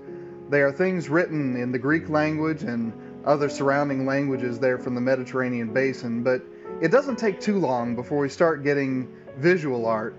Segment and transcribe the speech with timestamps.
[0.50, 2.94] they are things written in the Greek language and
[3.26, 6.42] other surrounding languages there from the Mediterranean basin, but
[6.82, 10.16] it doesn't take too long before we start getting visual art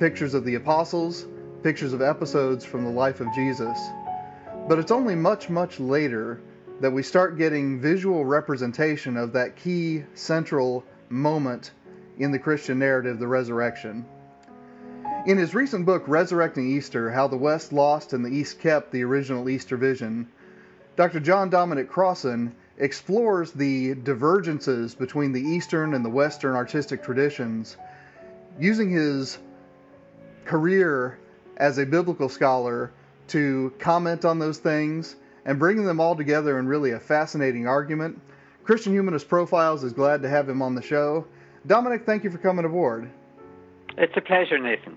[0.00, 1.28] pictures of the apostles,
[1.62, 3.78] pictures of episodes from the life of Jesus.
[4.70, 6.40] But it's only much, much later
[6.78, 11.72] that we start getting visual representation of that key central moment
[12.18, 14.04] in the Christian narrative, the resurrection.
[15.26, 19.02] In his recent book, Resurrecting Easter How the West Lost and the East Kept the
[19.02, 20.28] Original Easter Vision,
[20.94, 21.18] Dr.
[21.18, 27.76] John Dominic Crossan explores the divergences between the Eastern and the Western artistic traditions
[28.56, 29.36] using his
[30.44, 31.18] career
[31.56, 32.92] as a biblical scholar
[33.30, 38.20] to comment on those things and bringing them all together in really a fascinating argument.
[38.64, 41.26] Christian Humanist Profiles is glad to have him on the show.
[41.66, 43.10] Dominic, thank you for coming aboard.
[43.96, 44.96] It's a pleasure, Nathan.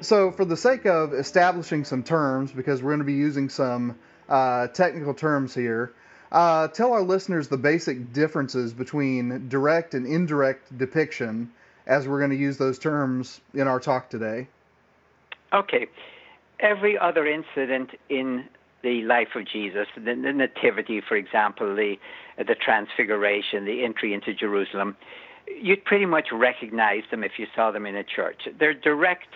[0.00, 3.98] So, for the sake of establishing some terms, because we're going to be using some
[4.28, 5.92] uh, technical terms here,
[6.30, 11.50] uh, tell our listeners the basic differences between direct and indirect depiction
[11.86, 14.46] as we're going to use those terms in our talk today.
[15.52, 15.88] Okay.
[16.60, 18.44] Every other incident in
[18.82, 21.96] the life of Jesus, the, the nativity, for example, the
[22.36, 24.96] the transfiguration, the entry into Jerusalem,
[25.60, 28.42] you'd pretty much recognize them if you saw them in a church.
[28.58, 29.28] They're direct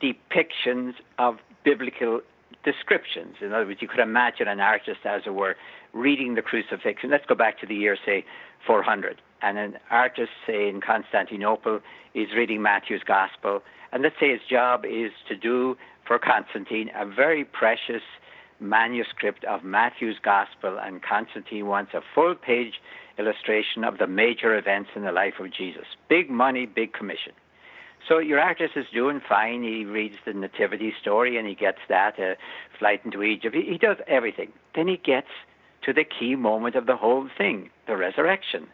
[0.00, 2.20] depictions of biblical
[2.64, 3.36] descriptions.
[3.40, 5.56] In other words, you could imagine an artist, as it were,
[5.92, 7.10] reading the crucifixion.
[7.10, 8.24] Let's go back to the year, say,
[8.66, 9.20] 400.
[9.42, 11.80] And an artist, say, in Constantinople,
[12.14, 13.62] is reading Matthew's Gospel.
[13.92, 15.76] And let's say his job is to do
[16.12, 18.02] for Constantine a very precious
[18.60, 22.82] manuscript of Matthew's Gospel, and Constantine wants a full page
[23.18, 25.86] illustration of the major events in the life of Jesus.
[26.10, 27.32] Big money, big commission.
[28.06, 29.62] So your artist is doing fine.
[29.62, 32.34] He reads the nativity story and he gets that uh,
[32.78, 33.56] flight into Egypt.
[33.56, 34.52] He, he does everything.
[34.74, 35.28] Then he gets
[35.84, 38.66] to the key moment of the whole thing, the resurrection,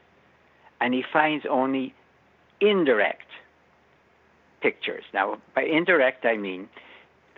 [0.81, 1.95] and he finds only
[2.61, 3.29] indirect
[4.61, 5.05] pictures.
[5.15, 6.69] Now, by indirect, I mean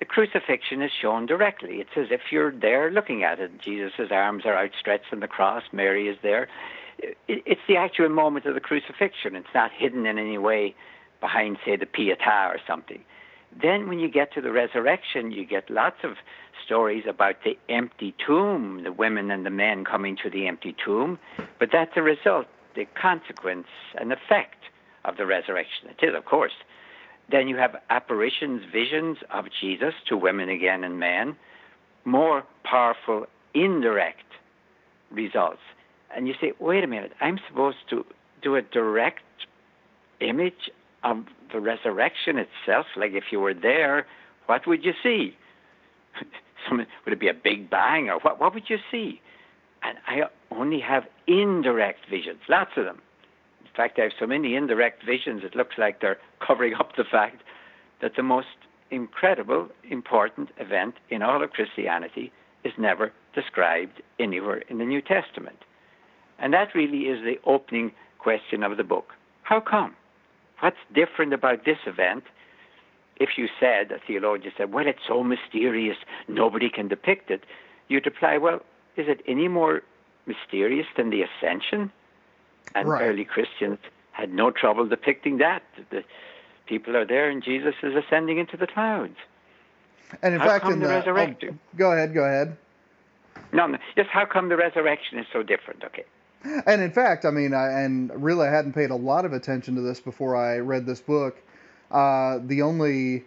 [0.00, 1.77] the crucifixion is shown directly.
[1.81, 3.61] It's as if you're there looking at it.
[3.61, 5.62] Jesus' arms are outstretched on the cross.
[5.72, 6.49] Mary is there.
[7.28, 9.37] It's the actual moment of the crucifixion.
[9.37, 10.75] It's not hidden in any way
[11.21, 13.05] behind, say, the Pietà or something.
[13.61, 16.12] Then, when you get to the resurrection, you get lots of
[16.65, 21.19] stories about the empty tomb, the women and the men coming to the empty tomb.
[21.59, 24.65] But that's a result, the consequence, an effect
[25.05, 25.88] of the resurrection.
[25.91, 26.53] It is, of course.
[27.30, 31.36] Then you have apparitions, visions of Jesus to women again and men,
[32.04, 34.24] more powerful, indirect
[35.10, 35.60] results.
[36.14, 38.04] And you say, wait a minute, I'm supposed to
[38.42, 39.20] do a direct
[40.20, 40.70] image
[41.02, 42.86] of the resurrection itself?
[42.96, 44.06] Like if you were there,
[44.46, 45.36] what would you see?
[46.70, 48.38] Would it be a big bang or what?
[48.38, 49.20] What would you see?
[49.82, 53.00] And I only have indirect visions, lots of them.
[53.70, 57.04] In fact, I have so many indirect visions, it looks like they're covering up the
[57.04, 57.42] fact
[58.03, 58.48] that the most
[58.91, 62.32] incredible, important event in all of Christianity
[62.64, 65.58] is never described anywhere in the New Testament.
[66.38, 69.12] And that really is the opening question of the book.
[69.42, 69.94] How come?
[70.60, 72.25] What's different about this event?
[73.16, 75.97] If you said, a theologian said, well, it's so mysterious,
[76.28, 77.44] nobody can depict it,
[77.88, 78.60] you'd reply, well,
[78.97, 79.82] is it any more
[80.26, 81.92] mysterious than the ascension?
[82.75, 83.03] And right.
[83.03, 83.78] early Christians
[84.12, 85.62] had no trouble depicting that.
[85.91, 86.04] The
[86.66, 89.16] people are there and Jesus is ascending into the clouds.
[90.22, 91.58] And in how fact, in the, the resurrection?
[91.62, 92.56] Oh, go ahead, go ahead.
[93.53, 95.84] No, no, just how come the resurrection is so different?
[95.84, 96.04] Okay.
[96.66, 99.75] And in fact, I mean, I, and really, I hadn't paid a lot of attention
[99.75, 101.37] to this before I read this book.
[101.91, 103.25] Uh, the only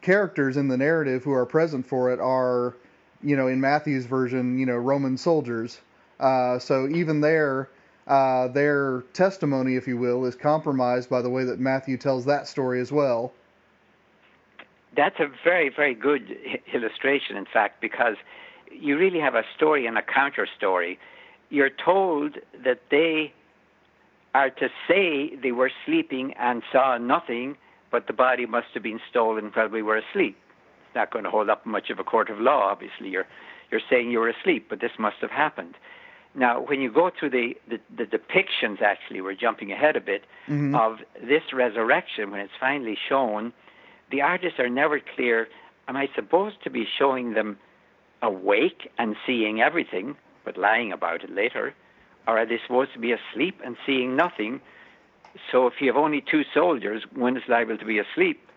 [0.00, 2.76] characters in the narrative who are present for it are,
[3.22, 5.80] you know, in Matthew's version, you know, Roman soldiers.
[6.20, 7.70] Uh, so even there,
[8.06, 12.48] uh, their testimony, if you will, is compromised by the way that Matthew tells that
[12.48, 13.32] story as well.
[14.96, 16.36] That's a very, very good
[16.74, 18.16] illustration, in fact, because
[18.70, 20.98] you really have a story and a counter story.
[21.50, 23.32] You're told that they
[24.34, 27.56] are to say they were sleeping and saw nothing,
[27.90, 30.36] but the body must have been stolen while we were asleep.
[30.86, 33.10] It's not going to hold up much of a court of law, obviously.
[33.10, 33.26] You're,
[33.70, 35.74] you're saying you were asleep, but this must have happened.
[36.34, 40.24] Now, when you go through the, the, the depictions, actually, we're jumping ahead a bit,
[40.48, 40.74] mm-hmm.
[40.74, 43.52] of this resurrection, when it's finally shown,
[44.10, 45.48] the artists are never clear
[45.88, 47.58] am I supposed to be showing them
[48.22, 51.74] awake and seeing everything, but lying about it later?
[52.26, 54.60] Or are they supposed to be asleep and seeing nothing?
[55.50, 58.48] So if you have only two soldiers, one is liable to be asleep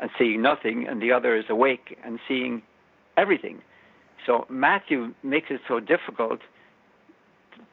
[0.00, 2.62] and seeing nothing, and the other is awake and seeing
[3.16, 3.62] everything.
[4.26, 6.40] So Matthew makes it so difficult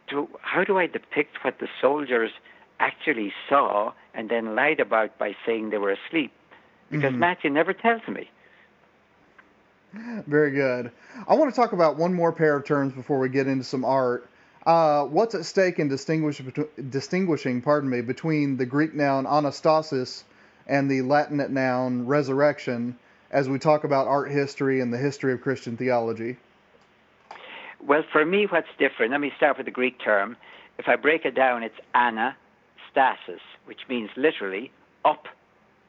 [0.09, 2.31] to how do I depict what the soldiers
[2.79, 6.31] actually saw and then lied about by saying they were asleep?
[6.89, 7.19] Because mm-hmm.
[7.19, 8.29] Matthew never tells me.
[10.27, 10.91] Very good.
[11.27, 13.85] I want to talk about one more pair of terms before we get into some
[13.85, 14.29] art.
[14.65, 16.41] Uh, what's at stake in distinguish,
[16.89, 20.23] distinguishing, pardon me, between the Greek noun anastasis
[20.67, 22.97] and the Latin noun resurrection
[23.31, 26.37] as we talk about art history and the history of Christian theology?
[27.85, 30.37] Well, for me, what's different, let me start with the Greek term.
[30.77, 34.71] If I break it down, it's anastasis, which means literally
[35.03, 35.25] up,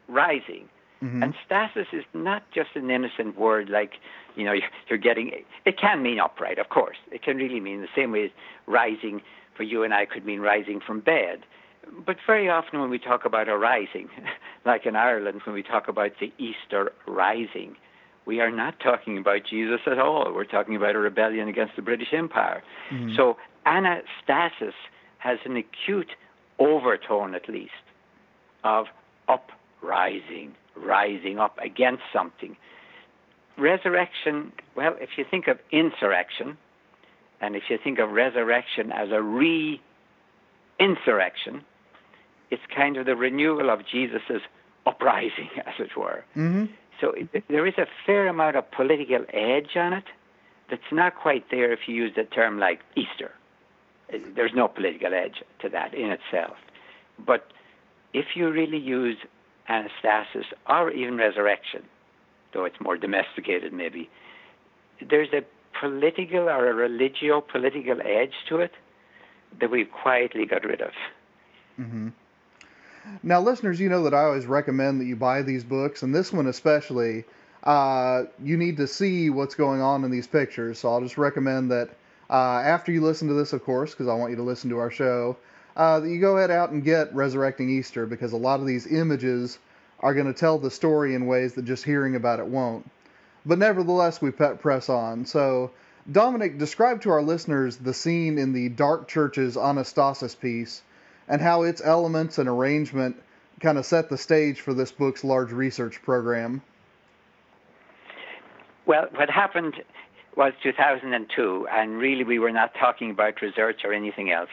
[0.08, 0.68] rising.
[1.02, 1.22] Mm-hmm.
[1.22, 3.94] And stasis is not just an innocent word like,
[4.34, 4.54] you know,
[4.88, 5.32] you're getting,
[5.64, 6.96] it can mean upright, of course.
[7.10, 8.30] It can really mean the same way as
[8.66, 9.22] rising
[9.56, 11.44] for you and I could mean rising from bed.
[12.04, 14.08] But very often when we talk about a rising,
[14.64, 17.76] like in Ireland, when we talk about the Easter rising,
[18.26, 20.32] we are not talking about Jesus at all.
[20.34, 22.62] We're talking about a rebellion against the British Empire.
[22.92, 23.14] Mm-hmm.
[23.16, 24.74] So anastasis
[25.18, 26.10] has an acute
[26.58, 27.70] overtone, at least,
[28.64, 28.86] of
[29.28, 32.56] uprising, rising up against something.
[33.56, 36.58] Resurrection, well, if you think of insurrection,
[37.40, 39.80] and if you think of resurrection as a re
[40.78, 41.64] insurrection,
[42.50, 44.42] it's kind of the renewal of Jesus'
[44.84, 46.24] uprising, as it were.
[46.36, 46.66] Mm-hmm.
[47.00, 47.14] So
[47.48, 50.04] there is a fair amount of political edge on it
[50.70, 53.32] that's not quite there if you use the term like Easter.
[54.34, 56.56] There's no political edge to that in itself.
[57.24, 57.48] But
[58.12, 59.16] if you really use
[59.68, 61.82] anastasis or even resurrection,
[62.52, 64.08] though it's more domesticated maybe,
[65.08, 65.42] there's a
[65.78, 68.72] political or a religio political edge to it
[69.60, 70.92] that we've quietly got rid of.
[71.78, 72.08] Mm-hmm.
[73.22, 76.32] Now, listeners, you know that I always recommend that you buy these books, and this
[76.32, 77.24] one especially.
[77.62, 81.72] Uh, you need to see what's going on in these pictures, so I'll just recommend
[81.72, 81.90] that
[82.30, 84.78] uh, after you listen to this, of course, because I want you to listen to
[84.78, 85.36] our show,
[85.76, 88.86] uh, that you go ahead out and get Resurrecting Easter, because a lot of these
[88.86, 89.58] images
[90.00, 92.88] are going to tell the story in ways that just hearing about it won't.
[93.44, 95.24] But nevertheless, we press on.
[95.26, 95.70] So,
[96.10, 100.82] Dominic, describe to our listeners the scene in the Dark Church's Anastasis piece
[101.28, 103.16] and how its elements and arrangement
[103.60, 106.62] kind of set the stage for this book's large research program.
[108.86, 109.74] Well, what happened
[110.36, 114.50] was 2002, and really we were not talking about research or anything else.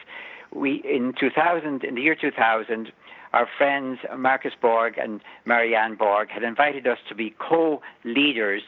[0.52, 2.90] We in 2000, in the year 2000,
[3.32, 8.62] our friends Marcus Borg and Marianne Borg had invited us to be co-leaders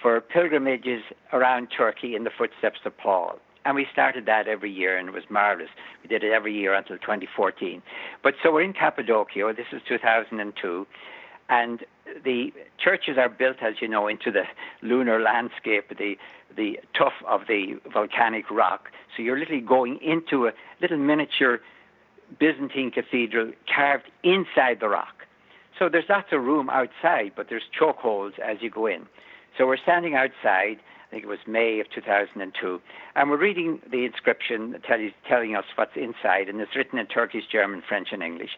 [0.00, 1.02] for pilgrimages
[1.32, 3.38] around Turkey in the footsteps of Paul.
[3.64, 5.70] And we started that every year, and it was marvelous.
[6.02, 7.82] We did it every year until 2014.
[8.22, 9.54] But so we're in Cappadocia.
[9.56, 10.86] This is 2002,
[11.48, 11.84] and
[12.24, 14.44] the churches are built, as you know, into the
[14.82, 16.16] lunar landscape, the
[16.56, 18.90] the tuff of the volcanic rock.
[19.16, 21.60] So you're literally going into a little miniature
[22.38, 25.26] Byzantine cathedral carved inside the rock.
[25.78, 29.06] So there's lots of room outside, but there's chokeholds as you go in.
[29.58, 30.78] So we're standing outside,
[31.14, 32.80] think it was May of 2002.
[33.14, 37.44] And we're reading the inscription tell telling us what's inside, and it's written in Turkish,
[37.50, 38.50] German, French, and English.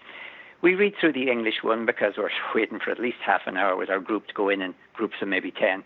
[0.62, 3.76] We read through the English one because we're waiting for at least half an hour
[3.76, 5.84] with our group to go in in groups of maybe 10.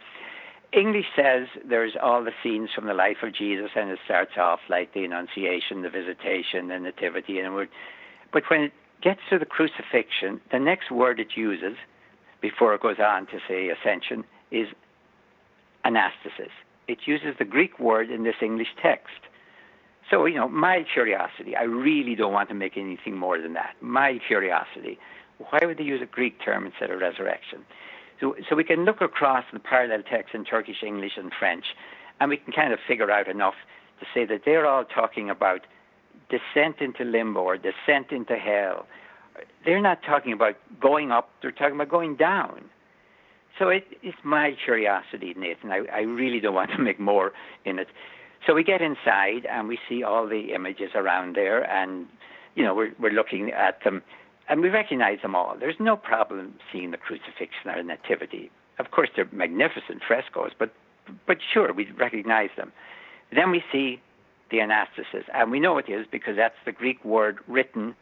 [0.73, 4.61] English says there's all the scenes from the life of Jesus, and it starts off
[4.69, 7.67] like the Annunciation, the Visitation, the Nativity, and we're,
[8.33, 8.73] but when it
[9.03, 11.77] gets to the crucifixion, the next word it uses
[12.41, 14.23] before it goes on to say ascension
[14.53, 14.69] is
[15.85, 16.51] anastasis.
[16.89, 19.21] It uses the Greek word in this English text.
[20.11, 23.77] So, you know, my curiosity, I really don't want to make anything more than that.
[23.81, 24.99] My curiosity,
[25.39, 27.65] why would they use a Greek term instead of resurrection?
[28.21, 31.65] So, so we can look across the parallel texts in Turkish, English, and French,
[32.19, 33.55] and we can kind of figure out enough
[34.01, 35.67] to say that they're all talking about
[36.29, 38.87] descent into limbo or descent into hell.
[39.65, 42.65] They're not talking about going up, they're talking about going down.
[43.59, 45.71] So it, it's my curiosity, Nathan.
[45.71, 47.33] I, I really don't want to make more
[47.65, 47.89] in it.
[48.47, 52.07] So we get inside and we see all the images around there, and
[52.55, 54.03] you know we're we're looking at them,
[54.49, 55.57] and we recognize them all.
[55.59, 58.51] There's no problem seeing the crucifixion or the nativity.
[58.79, 60.73] Of course, they're magnificent frescoes, but
[61.27, 62.73] but sure we recognize them.
[63.33, 64.01] Then we see
[64.51, 67.95] the anastasis, and we know it is because that's the Greek word written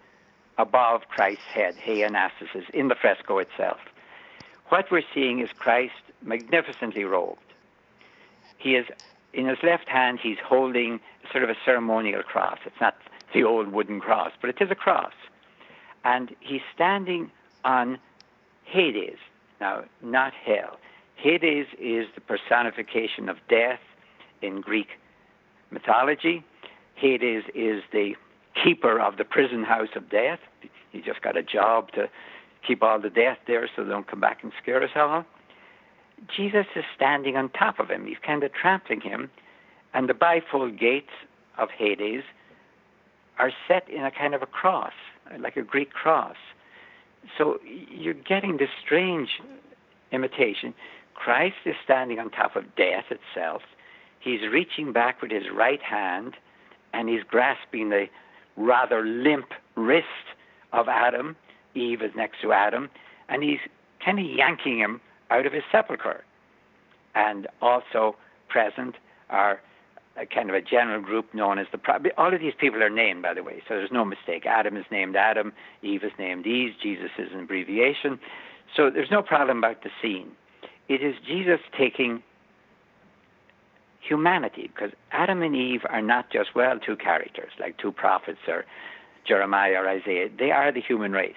[0.57, 3.79] above Christ's head, he anastasis, in the fresco itself.
[4.69, 7.41] What we're seeing is Christ magnificently robed.
[8.59, 8.87] he is
[9.33, 10.19] in his left hand.
[10.23, 12.59] He's holding sort of a ceremonial cross.
[12.67, 12.97] It's not
[13.35, 15.13] the old wooden cross, but it is a cross,
[16.05, 17.31] and he's standing
[17.65, 17.99] on
[18.65, 19.19] Hades.
[19.61, 20.79] Now, not hell.
[21.17, 23.81] Hades is the personification of death
[24.41, 24.89] in Greek
[25.71, 26.45] mythology.
[26.95, 28.15] Hades is the
[28.63, 30.41] keeper of the prison house of death.
[30.93, 32.09] He just got a job to
[32.69, 35.25] keep all the death there so they don't come back and scare us all.
[36.37, 38.07] Jesus is standing on top of him.
[38.07, 39.31] He's kind of trampling him.
[39.95, 41.11] And the bifold gates
[41.57, 42.23] of Hades
[43.39, 44.93] are set in a kind of a cross,
[45.41, 46.37] like a Greek cross.
[47.37, 47.59] So
[47.91, 49.29] you're getting this strange
[50.13, 50.75] imitation.
[51.15, 53.63] Christ is standing on top of death itself.
[54.21, 56.35] He's reaching back with his right hand
[56.93, 58.07] and he's grasping the
[58.57, 59.47] rather limp
[59.77, 60.07] wrist
[60.73, 61.37] of Adam.
[61.75, 62.91] Eve is next to Adam,
[63.29, 63.61] and he's
[64.05, 66.25] kind of yanking him out of his sepulchre.
[67.15, 68.17] And also
[68.49, 68.95] present
[69.31, 69.61] are
[70.17, 71.79] a kind of a general group known as the.
[72.17, 74.47] All of these people are named, by the way, so there's no mistake.
[74.47, 78.19] Adam is named Adam, Eve is named Eve, Jesus is an abbreviation.
[78.77, 80.33] So there's no problem about the scene.
[80.89, 82.23] It is Jesus taking
[84.01, 88.65] humanity, because Adam and Eve are not just, well, two characters, like two prophets or
[89.27, 90.29] Jeremiah or Isaiah.
[90.37, 91.35] They are the human race.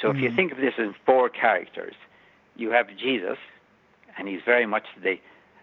[0.00, 0.16] So mm-hmm.
[0.16, 0.36] if you mm-hmm.
[0.36, 1.94] think of this as four characters,
[2.56, 3.38] you have Jesus,
[4.16, 5.18] and he's very much the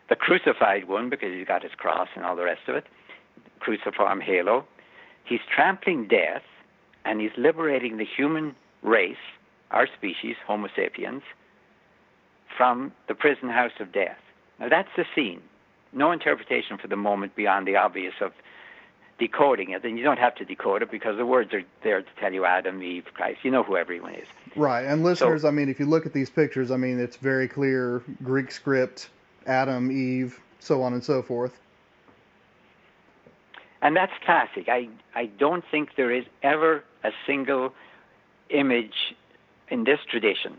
[0.10, 2.86] the crucified one because he's got his cross and all the rest of it,
[3.62, 4.66] cruciform halo.
[5.24, 6.42] He's trampling death,
[7.06, 9.16] and he's liberating the human race,
[9.70, 11.24] our species, Homo sapiens,
[12.58, 14.18] from the prison house of death.
[14.60, 15.42] Now that's the scene.
[15.94, 18.34] No interpretation for the moment beyond the obvious of
[19.22, 22.08] decoding it, and you don't have to decode it because the words are there to
[22.20, 23.38] tell you Adam, Eve, Christ.
[23.44, 24.28] You know who everyone is.
[24.56, 27.18] Right, and listeners, so, I mean, if you look at these pictures, I mean, it's
[27.18, 29.10] very clear Greek script,
[29.46, 31.60] Adam, Eve, so on and so forth.
[33.84, 34.68] And that's classic.
[34.68, 37.74] I I don't think there is ever a single
[38.50, 39.16] image
[39.70, 40.58] in this tradition.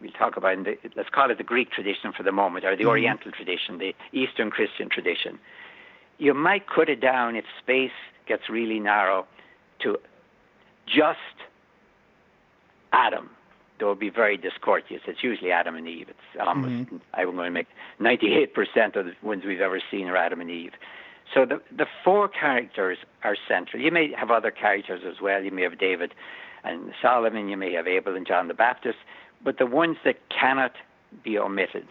[0.00, 2.76] We'll talk about in the, let's call it the Greek tradition for the moment, or
[2.76, 2.88] the mm-hmm.
[2.88, 5.38] Oriental tradition, the Eastern Christian tradition
[6.18, 7.90] you might cut it down if space
[8.26, 9.26] gets really narrow
[9.80, 9.98] to
[10.86, 11.18] just
[12.92, 13.30] Adam.
[13.78, 15.02] That would be very discourteous.
[15.06, 16.08] It's usually Adam and Eve.
[16.08, 16.96] It's almost, mm-hmm.
[17.12, 17.66] I'm going to make
[18.00, 20.72] 98% of the ones we've ever seen are Adam and Eve.
[21.32, 23.82] So the, the four characters are central.
[23.82, 25.42] You may have other characters as well.
[25.42, 26.14] You may have David
[26.62, 27.48] and Solomon.
[27.48, 28.98] You may have Abel and John the Baptist.
[29.42, 30.72] But the ones that cannot
[31.22, 31.86] be omitted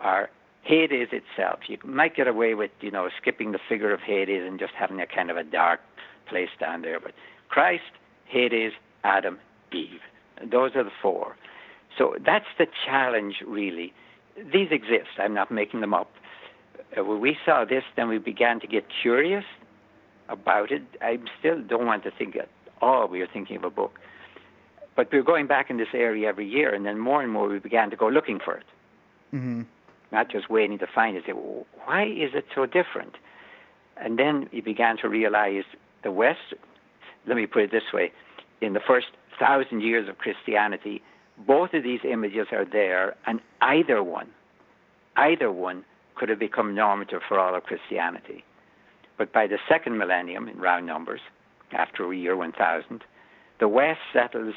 [0.00, 0.28] are
[0.68, 4.60] Hades itself, you might get away with, you know, skipping the figure of Hades and
[4.60, 5.80] just having a kind of a dark
[6.28, 7.00] place down there.
[7.00, 7.12] But
[7.48, 7.90] Christ,
[8.26, 8.72] Hades,
[9.02, 9.38] Adam,
[9.72, 10.02] Eve.
[10.44, 11.36] Those are the four.
[11.96, 13.94] So that's the challenge, really.
[14.36, 15.08] These exist.
[15.16, 16.10] I'm not making them up.
[16.96, 19.44] Uh, when we saw this, then we began to get curious
[20.28, 20.82] about it.
[21.00, 22.50] I still don't want to think at
[22.82, 23.98] all we are thinking of a book.
[24.96, 27.48] But we were going back in this area every year, and then more and more
[27.48, 28.66] we began to go looking for it.
[29.32, 29.62] Mm-hmm
[30.12, 31.24] not just waiting to find it.
[31.26, 33.16] Say, well, why is it so different?
[33.96, 35.64] And then he began to realize
[36.02, 36.54] the West.
[37.26, 38.12] Let me put it this way:
[38.60, 41.02] in the first thousand years of Christianity,
[41.46, 44.28] both of these images are there, and either one,
[45.16, 45.84] either one
[46.14, 48.44] could have become normative for all of Christianity.
[49.16, 51.20] But by the second millennium, in round numbers,
[51.72, 53.02] after year 1000,
[53.60, 54.54] the West settles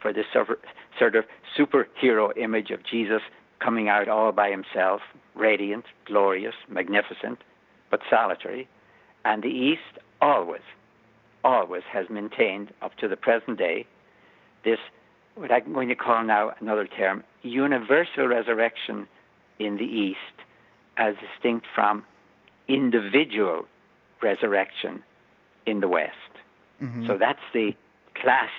[0.00, 1.24] for this sort of
[1.58, 3.22] superhero image of Jesus
[3.62, 5.00] coming out all by himself,
[5.34, 7.38] radiant, glorious, magnificent,
[7.90, 8.68] but solitary.
[9.24, 10.62] And the East always,
[11.44, 13.86] always has maintained up to the present day
[14.64, 14.78] this,
[15.34, 19.08] what I'm going to call now another term, universal resurrection
[19.58, 20.18] in the East
[20.96, 22.04] as distinct from
[22.68, 23.66] individual
[24.22, 25.02] resurrection
[25.66, 26.12] in the West.
[26.82, 27.06] Mm-hmm.
[27.06, 27.74] So that's the
[28.14, 28.50] class,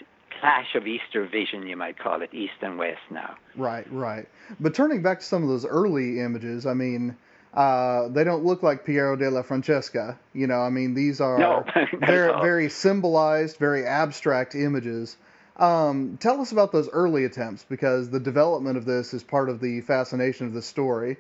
[0.44, 3.38] clash of Easter vision, you might call it, East and West now.
[3.56, 4.28] Right, right.
[4.60, 7.16] But turning back to some of those early images, I mean,
[7.54, 10.20] uh, they don't look like Piero della Francesca.
[10.34, 11.64] You know, I mean, these are no,
[12.06, 15.16] very, very symbolized, very abstract images.
[15.56, 19.62] Um, tell us about those early attempts because the development of this is part of
[19.62, 21.16] the fascination of the story.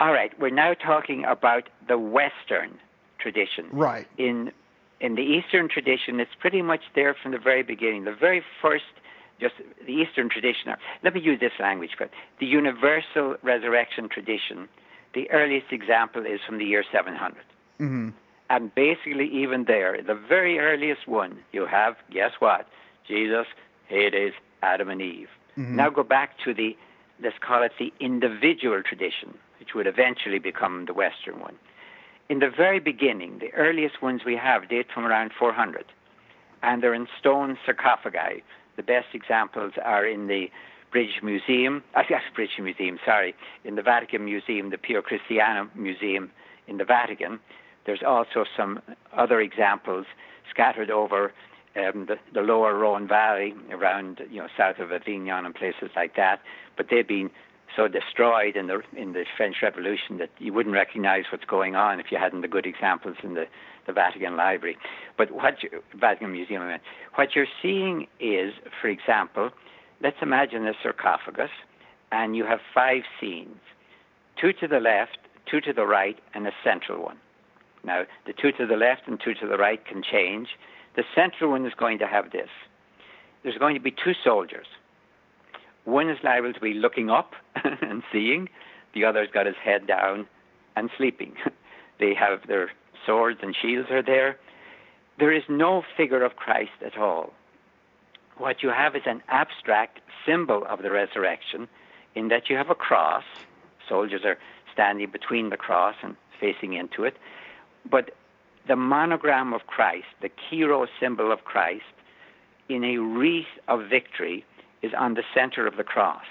[0.00, 2.78] All right, we're now talking about the Western
[3.18, 3.66] tradition.
[3.72, 4.06] Right.
[4.16, 4.52] In
[5.00, 8.04] in the Eastern tradition, it's pretty much there from the very beginning.
[8.04, 8.84] The very first,
[9.40, 9.54] just
[9.86, 10.74] the Eastern tradition.
[11.02, 14.68] Let me use this language, but the universal resurrection tradition.
[15.14, 17.36] The earliest example is from the year 700.
[17.80, 18.10] Mm-hmm.
[18.50, 22.66] And basically, even there, the very earliest one, you have, guess what?
[23.06, 23.46] Jesus,
[23.88, 25.28] Hades, Adam and Eve.
[25.56, 25.76] Mm-hmm.
[25.76, 26.76] Now go back to the
[27.22, 31.56] let's call it the individual tradition, which would eventually become the Western one.
[32.28, 35.86] In the very beginning, the earliest ones we have date from around 400,
[36.62, 38.42] and they're in stone sarcophagi.
[38.76, 40.50] The best examples are in the
[40.92, 46.30] British Museum, yes, British Museum, sorry, in the Vatican Museum, the Pio Cristiano Museum
[46.66, 47.40] in the Vatican.
[47.86, 48.82] There's also some
[49.16, 50.04] other examples
[50.50, 51.32] scattered over
[51.76, 56.14] um, the, the lower Rhone Valley around, you know, south of Avignon and places like
[56.16, 56.40] that.
[56.76, 57.30] But they've been
[57.76, 62.00] so destroyed in the in the French Revolution that you wouldn't recognize what's going on
[62.00, 63.46] if you hadn't the good examples in the,
[63.86, 64.76] the Vatican Library.
[65.16, 66.80] But what you, Vatican Museum, I mean,
[67.14, 69.50] what you're seeing is, for example,
[70.02, 71.50] let's imagine a sarcophagus,
[72.12, 73.58] and you have five scenes,
[74.40, 75.18] two to the left,
[75.50, 77.18] two to the right, and a central one.
[77.84, 80.48] Now, the two to the left and two to the right can change.
[80.96, 82.48] The central one is going to have this.
[83.42, 84.66] There's going to be two soldiers.
[85.88, 87.32] One is liable to be looking up
[87.64, 88.50] and seeing.
[88.92, 90.26] The other's got his head down
[90.76, 91.32] and sleeping.
[91.98, 92.72] they have their
[93.06, 94.36] swords and shields are there.
[95.18, 97.32] There is no figure of Christ at all.
[98.36, 101.68] What you have is an abstract symbol of the resurrection
[102.14, 103.24] in that you have a cross.
[103.88, 104.36] Soldiers are
[104.70, 107.16] standing between the cross and facing into it.
[107.90, 108.10] But
[108.66, 111.94] the monogram of Christ, the Chi-Rho symbol of Christ,
[112.68, 114.44] in a wreath of victory,
[114.82, 116.24] is on the center of the cross.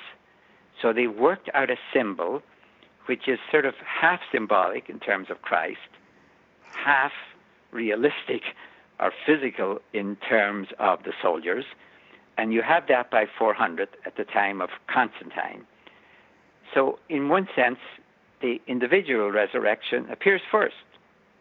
[0.81, 2.41] So they worked out a symbol
[3.07, 5.89] which is sort of half symbolic in terms of Christ,
[6.75, 7.13] half
[7.71, 8.41] realistic
[8.99, 11.65] or physical in terms of the soldiers.
[12.37, 15.65] And you have that by 400 at the time of Constantine.
[16.73, 17.79] So, in one sense,
[18.41, 20.75] the individual resurrection appears first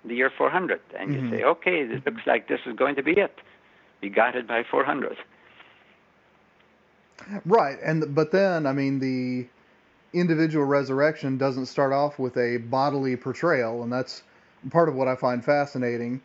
[0.05, 1.31] the year 400, and you mm-hmm.
[1.33, 3.35] say, okay, this looks like this is going to be it.
[4.01, 5.17] We got it by 400.
[7.45, 9.47] Right, and but then I mean the
[10.13, 14.23] individual resurrection doesn't start off with a bodily portrayal, and that's
[14.71, 16.21] part of what I find fascinating.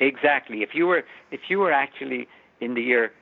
[0.00, 0.62] Exactly.
[0.62, 2.28] If you were if you were actually
[2.60, 3.12] in the year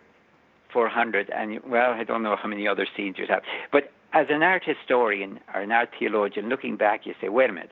[0.72, 4.42] 400, and well, I don't know how many other scenes you have, but as an
[4.42, 7.70] art historian or an art theologian, looking back, you say, wait a minute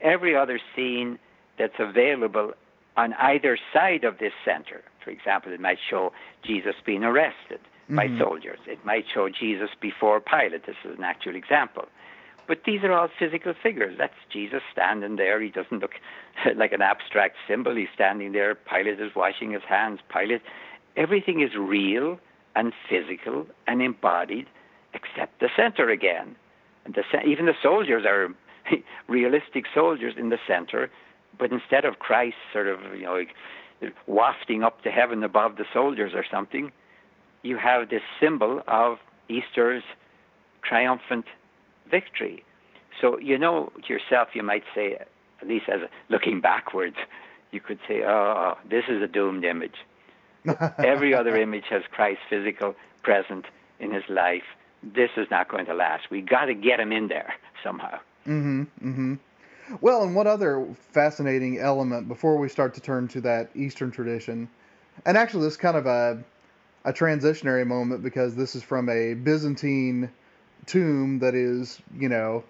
[0.00, 1.18] every other scene
[1.58, 2.52] that's available
[2.98, 4.82] on either side of this center.
[5.02, 7.96] For example, it might show Jesus being arrested mm-hmm.
[7.96, 8.58] by soldiers.
[8.66, 10.66] It might show Jesus before Pilate.
[10.66, 11.86] This is an actual example.
[12.48, 13.96] But these are all physical figures.
[13.96, 15.40] That's Jesus standing there.
[15.40, 15.92] He doesn't look
[16.56, 17.76] like an abstract symbol.
[17.76, 18.56] He's standing there.
[18.56, 20.00] Pilate is washing his hands.
[20.12, 20.42] Pilate.
[20.96, 22.18] Everything is real
[22.56, 24.46] and physical and embodied,
[24.92, 26.34] except the center again.
[26.84, 28.34] And the, even the soldiers are
[29.08, 30.90] realistic soldiers in the center,
[31.36, 33.24] but instead of Christ sort of, you know,
[34.06, 36.72] wafting up to heaven above the soldiers or something,
[37.42, 39.82] you have this symbol of Easter's
[40.62, 41.26] triumphant
[41.90, 42.44] victory.
[43.00, 44.96] So, you know, to yourself, you might say,
[45.40, 46.96] at least as a, looking backwards,
[47.52, 49.76] you could say, oh, this is a doomed image.
[50.78, 53.46] Every other image has Christ physical present
[53.78, 54.42] in his life.
[54.82, 56.10] This is not going to last.
[56.10, 57.98] We got to get him in there somehow.
[58.26, 58.62] Mm-hmm.
[58.62, 59.14] Mm-hmm.
[59.80, 64.48] Well, and what other fascinating element before we start to turn to that Eastern tradition,
[65.04, 66.22] and actually this is kind of a
[66.84, 70.10] a transitionary moment because this is from a Byzantine
[70.66, 72.44] tomb that is, you know,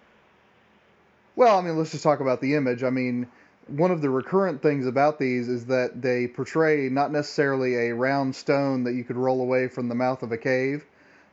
[1.35, 2.83] well, I mean, let's just talk about the image.
[2.83, 3.27] I mean,
[3.69, 8.35] one of the recurrent things about these is that they portray not necessarily a round
[8.35, 10.85] stone that you could roll away from the mouth of a cave,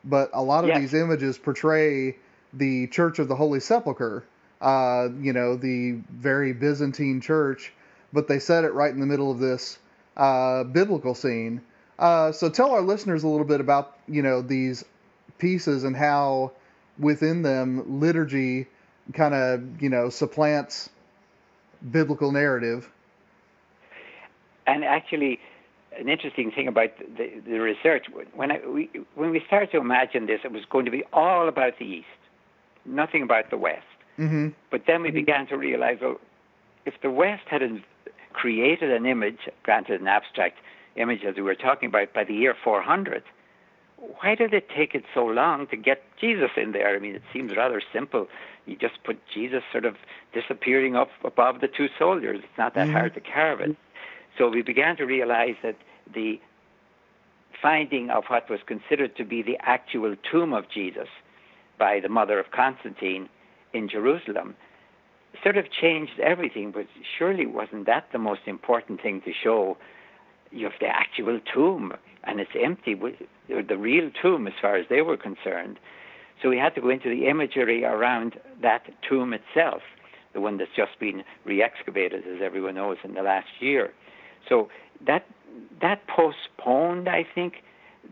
[0.04, 0.80] but a lot of yes.
[0.80, 2.18] these images portray
[2.54, 4.24] the Church of the Holy Sepulchre
[4.62, 7.74] uh, you know, the very Byzantine church,
[8.14, 9.78] but they set it right in the middle of this
[10.18, 11.62] uh, biblical scene.
[11.98, 14.84] Uh, so tell our listeners a little bit about, you know, these
[15.38, 16.52] pieces and how
[16.98, 18.68] within them liturgy
[19.14, 20.90] kind of, you know, supplants
[21.92, 22.90] biblical narrative.
[24.68, 25.40] And actually,
[25.98, 30.26] an interesting thing about the, the research when I, we when we started to imagine
[30.26, 32.08] this, it was going to be all about the East,
[32.86, 33.84] nothing about the West.
[34.20, 34.50] Mm-hmm.
[34.72, 36.20] But then we began to realize, well,
[36.86, 37.62] if the West had
[38.34, 40.58] created an image, granted an abstract
[40.96, 43.24] image as we were talking about, by the year 400,
[43.98, 46.96] why did it take it so long to get Jesus in there?
[46.96, 48.28] I mean, it seems rather simple.
[48.66, 49.96] You just put Jesus sort of
[50.34, 52.40] disappearing up above the two soldiers.
[52.44, 52.96] It's not that mm-hmm.
[52.96, 53.76] hard to carve it.
[54.38, 55.76] So we began to realize that
[56.14, 56.40] the
[57.62, 61.08] finding of what was considered to be the actual tomb of Jesus
[61.78, 63.30] by the mother of Constantine
[63.76, 64.56] in Jerusalem
[65.44, 69.78] sort of changed everything, but surely wasn't that the most important thing to show?
[70.52, 75.02] You have the actual tomb, and it's empty, the real tomb as far as they
[75.02, 75.78] were concerned.
[76.42, 79.82] So we had to go into the imagery around that tomb itself,
[80.34, 83.94] the one that's just been re-excavated, as everyone knows, in the last year.
[84.48, 84.70] So
[85.06, 85.26] that
[85.82, 87.64] that postponed, I think,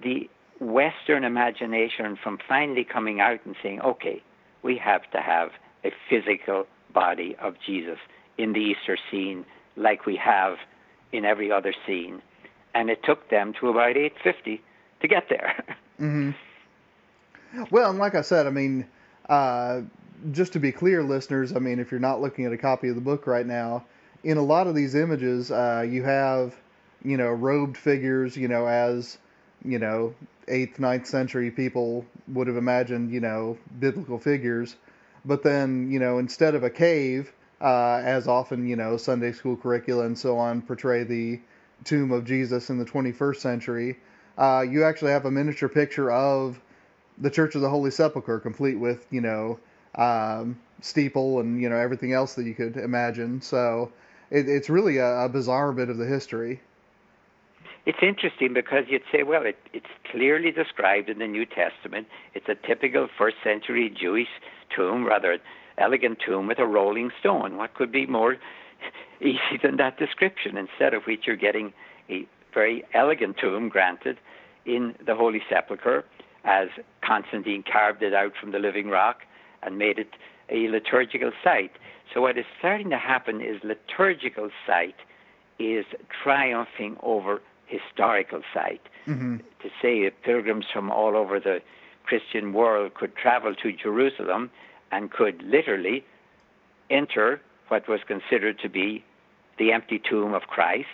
[0.02, 4.22] the Western imagination from finally coming out and saying, okay,
[4.64, 5.52] we have to have
[5.84, 8.00] a physical body of Jesus
[8.38, 9.46] in the Easter scene
[9.76, 10.58] like we have
[11.12, 12.22] in every other scene.
[12.74, 14.62] And it took them to about 850
[15.02, 15.64] to get there.
[16.00, 16.32] mm-hmm.
[17.70, 18.88] Well, and like I said, I mean,
[19.30, 19.82] uh,
[20.32, 22.96] just to be clear, listeners, I mean, if you're not looking at a copy of
[22.96, 23.86] the book right now,
[24.24, 26.56] in a lot of these images, uh, you have,
[27.04, 29.18] you know, robed figures, you know, as,
[29.66, 30.14] you know,
[30.48, 34.76] 8th, 9th century people would have imagined, you know, biblical figures.
[35.26, 39.56] But then, you know, instead of a cave, uh, as often, you know, Sunday school
[39.56, 41.40] curricula and so on portray the
[41.86, 44.00] tomb of Jesus in the 21st century,
[44.38, 46.60] uh, you actually have a miniature picture of
[47.18, 49.60] the Church of the Holy Sepulchre, complete with, you know,
[49.96, 53.42] um, steeple and, you know, everything else that you could imagine.
[53.42, 53.92] So
[54.30, 56.60] it, it's really a, a bizarre bit of the history
[57.86, 62.08] it's interesting because you'd say, well, it, it's clearly described in the New Testament.
[62.34, 64.28] It's a typical first century Jewish
[64.74, 65.38] tomb, rather
[65.78, 67.58] elegant tomb with a rolling stone.
[67.58, 68.38] What could be more
[69.22, 70.58] easy than that description?
[70.58, 71.74] Instead of which you're getting
[72.10, 74.18] a very elegant tomb, granted,
[74.66, 76.06] in the Holy Sepulchre,
[76.46, 76.70] as
[77.04, 79.22] Constantine carved it out from the living rock
[79.62, 80.10] and made it
[80.50, 81.72] a liturgical site.
[82.14, 84.96] So what is starting to happen is liturgical site
[85.60, 85.86] is
[86.24, 87.42] triumphing over
[87.80, 88.82] historical site.
[89.08, 89.38] Mm-hmm.
[89.38, 91.62] To say that pilgrims from all over the
[92.04, 94.52] Christian world could travel to Jerusalem
[94.92, 96.06] and could literally
[96.90, 99.04] enter what was considered to be
[99.58, 100.88] the empty tomb of Christ.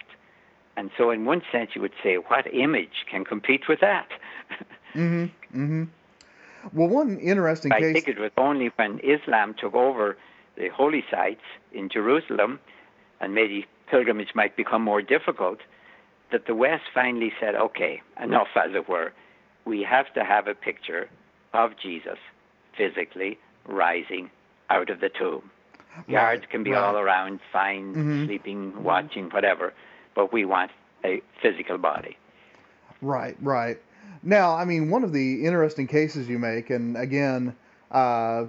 [0.78, 4.08] And so, in one sense, you would say, what image can compete with that?
[4.94, 5.26] mm-hmm.
[5.62, 5.84] Mm-hmm.
[6.74, 7.90] Well, one interesting I case.
[7.90, 10.18] I think it was only when Islam took over
[10.56, 12.60] the holy sites in Jerusalem
[13.20, 15.60] and maybe pilgrimage might become more difficult
[16.32, 19.14] that the West finally said, okay, enough, as it were.
[19.66, 21.10] We have to have a picture
[21.54, 22.18] of Jesus
[22.78, 23.38] physically
[23.68, 24.30] rising
[24.70, 25.50] out of the tomb.
[26.10, 26.80] Guards can be right.
[26.80, 28.26] all around, fine, mm-hmm.
[28.26, 29.74] sleeping, watching, whatever,
[30.16, 30.72] but we want
[31.04, 32.18] a physical body.
[33.02, 33.78] Right, right.
[34.24, 37.56] Now, I mean, one of the interesting cases you make, and again,
[37.92, 38.46] uh,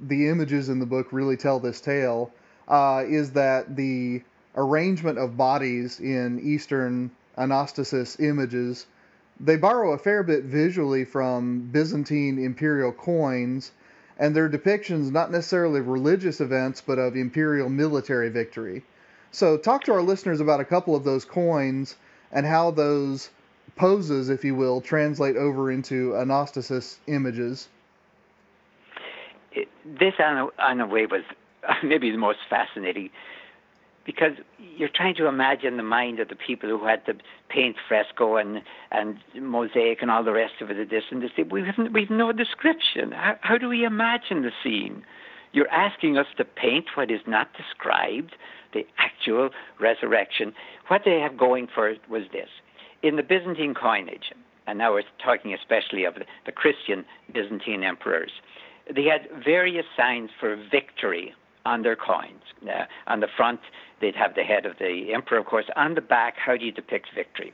[0.00, 2.30] the images in the book really tell this tale,
[2.68, 4.22] uh, is that the
[4.58, 8.86] arrangement of bodies in Eastern anastasis images,
[9.40, 13.70] they borrow a fair bit visually from Byzantine imperial coins
[14.18, 18.82] and their depictions not necessarily of religious events but of imperial military victory.
[19.30, 21.94] So, talk to our listeners about a couple of those coins
[22.32, 23.30] and how those
[23.76, 27.68] poses, if you will, translate over into anastasis images.
[29.52, 31.22] It, this, on a, on a way, was
[31.84, 33.10] maybe the most fascinating
[34.08, 37.12] because you're trying to imagine the mind of the people who had to
[37.50, 41.62] paint fresco and and mosaic and all the rest of it this and say we
[41.62, 43.12] haven't we've no description.
[43.12, 45.04] How, how do we imagine the scene?
[45.52, 48.34] You're asking us to paint what is not described
[48.72, 50.54] the actual resurrection.
[50.86, 52.48] What they have going for it was this.
[53.02, 54.32] In the byzantine coinage
[54.66, 56.14] and now we're talking especially of
[56.46, 58.32] the christian byzantine emperors
[58.94, 61.34] they had various signs for victory
[61.68, 62.42] on their coins.
[62.62, 63.60] Uh, on the front,
[64.00, 65.66] they'd have the head of the emperor, of course.
[65.76, 67.52] On the back, how do you depict victory?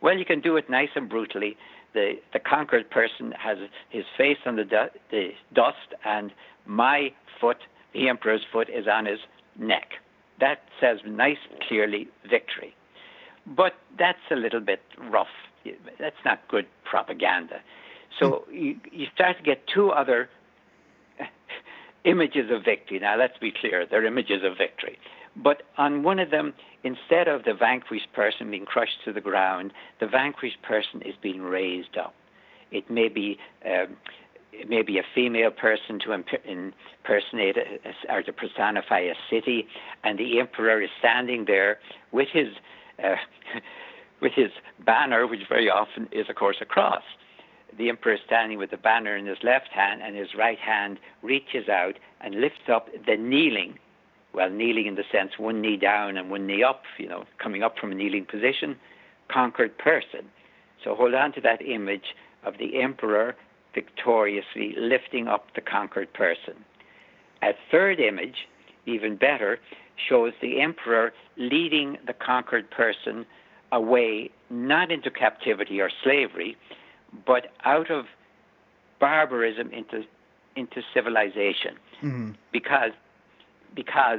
[0.00, 1.56] Well, you can do it nice and brutally.
[1.94, 3.58] The, the conquered person has
[3.90, 6.32] his face on the, du- the dust, and
[6.66, 7.58] my foot,
[7.94, 9.20] the emperor's foot, is on his
[9.58, 9.90] neck.
[10.40, 11.36] That says nice,
[11.68, 12.74] clearly, victory.
[13.46, 15.34] But that's a little bit rough.
[16.00, 17.60] That's not good propaganda.
[18.18, 18.54] So hmm.
[18.54, 20.28] you, you start to get two other
[22.04, 22.98] images of victory.
[22.98, 24.98] Now, let's be clear, they're images of victory.
[25.36, 26.52] But on one of them,
[26.84, 31.42] instead of the vanquished person being crushed to the ground, the vanquished person is being
[31.42, 32.14] raised up.
[32.70, 33.38] It may be.
[33.64, 33.96] Um,
[34.54, 37.56] it may be a female person to impersonate
[38.10, 39.66] or to personify a city,
[40.04, 41.78] and the emperor is standing there
[42.12, 42.48] with his
[43.02, 43.16] uh,
[44.20, 44.50] with his
[44.84, 47.02] banner, which very often is, of course, a cross
[47.78, 51.68] the emperor standing with the banner in his left hand, and his right hand reaches
[51.68, 53.78] out and lifts up the kneeling.
[54.34, 57.62] Well, kneeling in the sense one knee down and one knee up, you know, coming
[57.62, 58.76] up from a kneeling position,
[59.28, 60.30] conquered person.
[60.82, 63.36] So hold on to that image of the emperor
[63.74, 66.64] victoriously lifting up the conquered person.
[67.42, 68.48] A third image,
[68.86, 69.58] even better,
[70.08, 73.26] shows the emperor leading the conquered person
[73.70, 76.56] away, not into captivity or slavery,
[77.26, 78.06] but out of
[79.00, 80.04] barbarism into
[80.56, 82.32] into civilization Mm-hmm.
[82.52, 82.90] because
[83.76, 84.18] because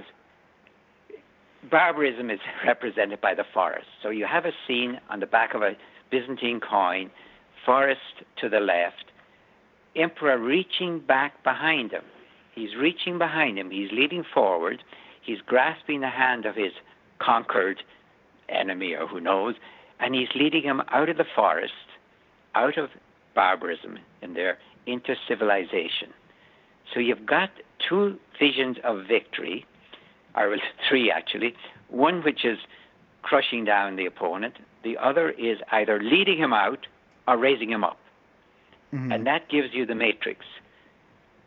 [1.70, 3.88] barbarism is represented by the forest.
[4.02, 5.76] So you have a scene on the back of a
[6.12, 7.10] Byzantine coin,
[7.66, 9.06] forest to the left,
[9.96, 12.04] emperor reaching back behind him.
[12.56, 13.72] He's reaching behind him.
[13.72, 14.84] He's leading forward.
[15.22, 16.74] He's grasping the hand of his
[17.20, 17.82] conquered
[18.50, 19.56] enemy, or who knows,
[20.00, 21.74] and he's leading him out of the forest,
[22.56, 22.90] out of
[23.36, 26.14] barbarism in there, into civilization.
[26.94, 27.50] So you've got
[27.88, 29.66] two visions of victory,
[30.36, 30.56] or
[30.90, 31.56] three actually.
[31.90, 32.58] One which is
[33.22, 36.88] crushing down the opponent, the other is either leading him out
[37.28, 37.98] or raising him up.
[38.94, 39.12] Mm-hmm.
[39.12, 40.46] And that gives you the matrix,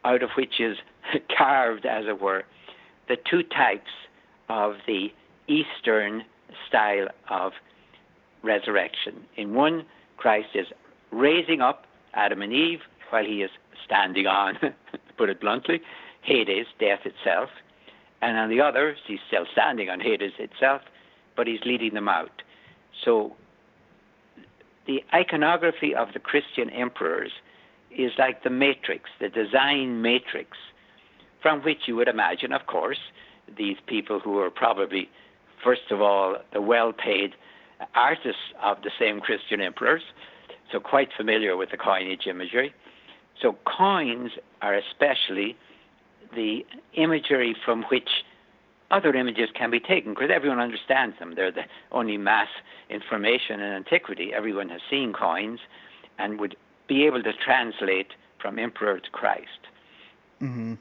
[0.04, 0.78] out of which is
[1.36, 2.44] carved, as it were,
[3.08, 3.90] the two types
[4.48, 5.08] of the
[5.46, 6.24] Eastern
[6.66, 7.52] style of
[8.42, 9.24] resurrection.
[9.36, 9.84] In one,
[10.16, 10.66] Christ is
[11.16, 13.50] raising up Adam and Eve while he is
[13.84, 14.72] standing on, to
[15.16, 15.80] put it bluntly,
[16.22, 17.50] Hades, death itself.
[18.22, 20.82] And on the other, he's still standing on Hades itself,
[21.36, 22.42] but he's leading them out.
[23.04, 23.36] So
[24.86, 27.32] the iconography of the Christian emperors
[27.96, 30.56] is like the matrix, the design matrix,
[31.42, 32.98] from which you would imagine, of course,
[33.56, 35.08] these people who are probably,
[35.62, 37.34] first of all, the well paid
[37.94, 40.02] artists of the same Christian emperors,
[40.72, 42.74] so quite familiar with the coinage imagery.
[43.40, 45.56] So coins are especially
[46.34, 48.08] the imagery from which
[48.90, 51.34] other images can be taken because everyone understands them.
[51.34, 52.48] They're the only mass
[52.88, 54.32] information in antiquity.
[54.32, 55.60] Everyone has seen coins
[56.18, 59.60] and would be able to translate from emperor to Christ.
[60.40, 60.74] Mm-hmm.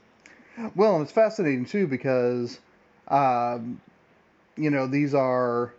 [0.75, 2.59] Well, it's fascinating too because,
[3.07, 3.81] um,
[4.55, 5.73] you know, these are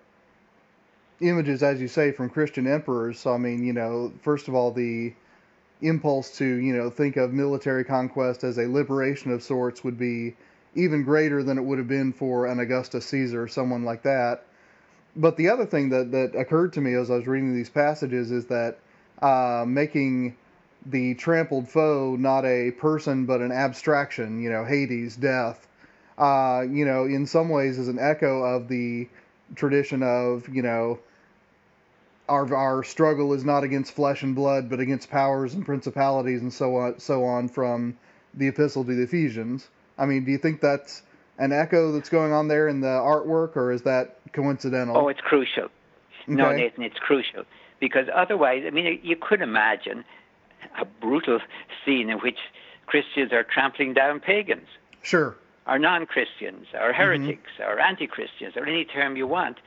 [1.20, 3.20] images, as you say, from Christian emperors.
[3.20, 5.12] So, I mean, you know, first of all, the
[5.82, 10.34] impulse to, you know, think of military conquest as a liberation of sorts would be
[10.74, 14.44] even greater than it would have been for an Augustus Caesar or someone like that.
[15.16, 18.30] But the other thing that, that occurred to me as I was reading these passages
[18.30, 18.78] is that
[19.22, 20.36] uh, making
[20.84, 25.66] the trampled foe not a person but an abstraction, you know, Hades, death,
[26.18, 29.08] uh, you know, in some ways is an echo of the
[29.54, 30.98] tradition of, you know,
[32.28, 36.52] our our struggle is not against flesh and blood, but against powers and principalities and
[36.52, 37.96] so on so on from
[38.34, 39.68] the epistle to the Ephesians.
[39.98, 41.02] I mean, do you think that's
[41.38, 44.96] an echo that's going on there in the artwork, or is that coincidental?
[44.96, 45.64] Oh, it's crucial.
[45.64, 46.34] Okay.
[46.34, 47.44] No, Nathan, it's crucial
[47.78, 50.04] because otherwise, I mean, you could imagine
[50.80, 51.40] a brutal
[51.84, 52.38] scene in which
[52.86, 54.66] Christians are trampling down pagans.
[55.02, 55.36] Sure.
[55.66, 57.70] Or non-Christians, or heretics, mm-hmm.
[57.70, 59.58] or anti-Christians, or any term you want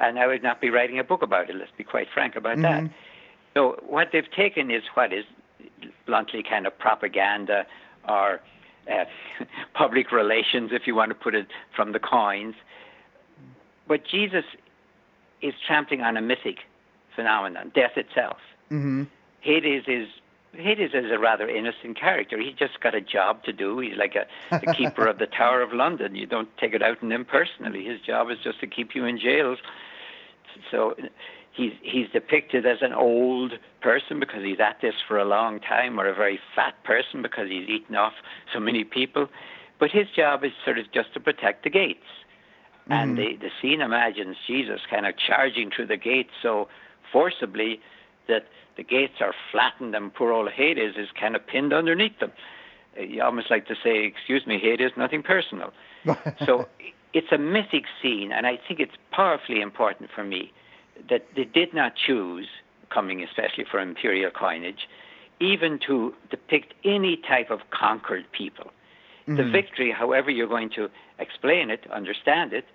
[0.00, 1.56] and I would not be writing a book about it.
[1.56, 2.86] Let's be quite frank about mm-hmm.
[2.86, 2.92] that.
[3.54, 5.24] So what they've taken is what is
[6.06, 7.66] bluntly kind of propaganda
[8.08, 8.40] or
[8.90, 9.04] uh,
[9.74, 12.54] public relations, if you want to put it from the coins.
[13.86, 14.44] But Jesus
[15.42, 16.58] is trampling on a mythic
[17.14, 18.38] phenomenon, death itself.
[18.70, 19.04] Mm-hmm.
[19.40, 20.08] Hades is
[20.52, 22.36] Hades is a rather innocent character.
[22.40, 23.78] He's just got a job to do.
[23.78, 26.16] He's like a, the keeper of the Tower of London.
[26.16, 27.84] You don't take it out on him personally.
[27.84, 29.58] His job is just to keep you in jails
[30.70, 30.94] so
[31.52, 35.98] he's he's depicted as an old person because he's at this for a long time,
[35.98, 38.14] or a very fat person because he's eaten off
[38.52, 39.28] so many people.
[39.78, 42.06] But his job is sort of just to protect the gates.
[42.84, 42.92] Mm-hmm.
[42.92, 46.68] And the, the scene imagines Jesus kind of charging through the gates so
[47.12, 47.80] forcibly
[48.28, 52.32] that the gates are flattened and poor old Hades is kind of pinned underneath them.
[52.98, 55.72] You almost like to say, excuse me, Hades, nothing personal.
[56.46, 56.66] so
[57.12, 60.52] it's a mythic scene, and I think it's powerfully important for me
[61.08, 62.46] that they did not choose,
[62.92, 64.88] coming especially for imperial coinage,
[65.40, 68.70] even to depict any type of conquered people.
[69.26, 69.36] Mm-hmm.
[69.36, 72.66] The victory, however you're going to explain it, understand it,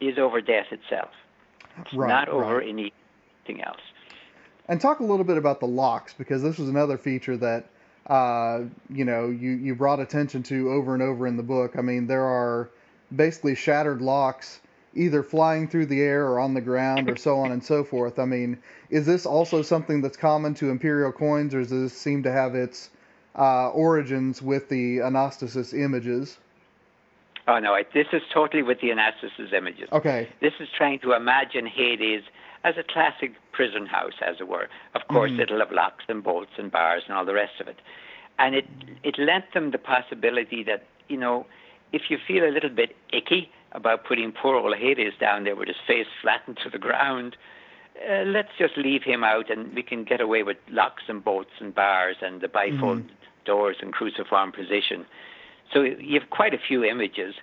[0.00, 1.10] is over death itself.
[1.80, 2.68] It's right, not over right.
[2.68, 3.80] anything else.
[4.68, 7.66] And talk a little bit about the locks because this was another feature that
[8.06, 11.74] uh, you know you you brought attention to over and over in the book.
[11.76, 12.70] I mean, there are
[13.14, 14.60] basically shattered locks
[14.94, 18.18] either flying through the air or on the ground or so on and so forth.
[18.18, 22.22] I mean, is this also something that's common to imperial coins, or does this seem
[22.22, 22.90] to have its
[23.38, 26.38] uh, origins with the Anastasis images?
[27.48, 29.88] Oh no, this is totally with the Anastasis images.
[29.92, 30.28] Okay.
[30.40, 32.22] This is trying to imagine Hades
[32.64, 34.68] as a classic prison house, as it were.
[34.94, 35.40] Of course, Mhm.
[35.40, 37.78] it'll have locks and bolts and bars and all the rest of it.
[38.38, 38.66] And it
[39.04, 41.46] it lent them the possibility that you know,
[41.92, 45.68] if you feel a little bit icky about putting poor old Hades down there with
[45.68, 47.36] his face flattened to the ground,
[48.08, 51.50] uh, let's just leave him out and we can get away with locks and bolts
[51.60, 53.08] and bars and the bifold
[53.44, 55.06] doors and cruciform position.
[55.72, 57.34] So you have quite a few images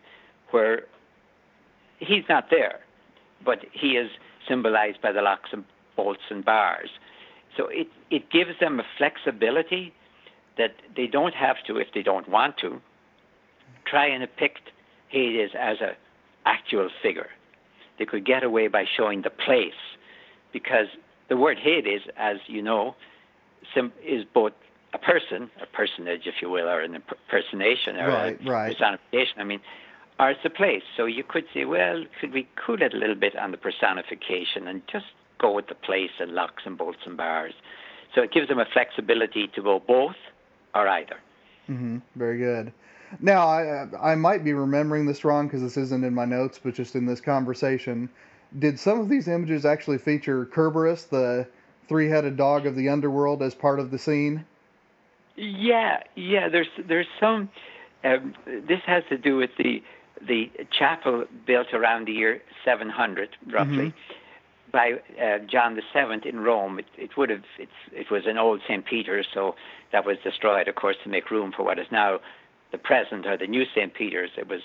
[0.52, 0.84] where
[2.00, 2.80] he's not there,
[3.44, 4.10] but he is
[4.48, 5.64] symbolized by the locks and
[5.96, 6.90] bolts and bars.
[7.58, 9.94] So it, it gives them a flexibility
[10.58, 12.82] that they don't have to, if they don't want to,
[13.86, 14.72] try and depict
[15.10, 15.96] Hades as an
[16.46, 17.30] actual figure.
[18.00, 19.74] They could get away by showing the place,
[20.52, 20.88] because
[21.30, 22.96] the word Hades, as you know,
[24.04, 24.54] is both
[24.94, 28.72] a person, a personage, if you will, or an impersonation, or right, a right.
[28.72, 29.40] personification.
[29.40, 29.62] I mean,
[30.20, 30.84] or it's a place.
[30.96, 34.68] So you could say, well, could we cool it a little bit on the personification
[34.68, 35.06] and just
[35.40, 37.54] go with the place and locks and bolts and bars?
[38.14, 40.16] So it gives them a flexibility to go both
[40.76, 41.18] or either.
[41.70, 41.98] Mm-hmm.
[42.16, 42.72] Very good.
[43.20, 46.74] Now, I I might be remembering this wrong because this isn't in my notes, but
[46.74, 48.10] just in this conversation,
[48.58, 51.48] did some of these images actually feature Kerberos, the
[51.88, 54.46] three-headed dog of the underworld, as part of the scene?
[55.36, 56.50] Yeah, yeah.
[56.50, 57.50] There's there's some.
[58.04, 59.84] Um, this has to do with the
[60.28, 63.94] the chapel built around the year 700, roughly, Mhm.
[64.72, 66.80] by uh, John the Seventh in Rome.
[66.80, 68.86] It, it would have it's it was an old St.
[68.86, 69.56] Peter's, so
[69.92, 72.20] that was destroyed, of course, to make room for what is now
[72.74, 73.94] the present or the new St.
[73.94, 74.32] Peter's.
[74.38, 74.62] It was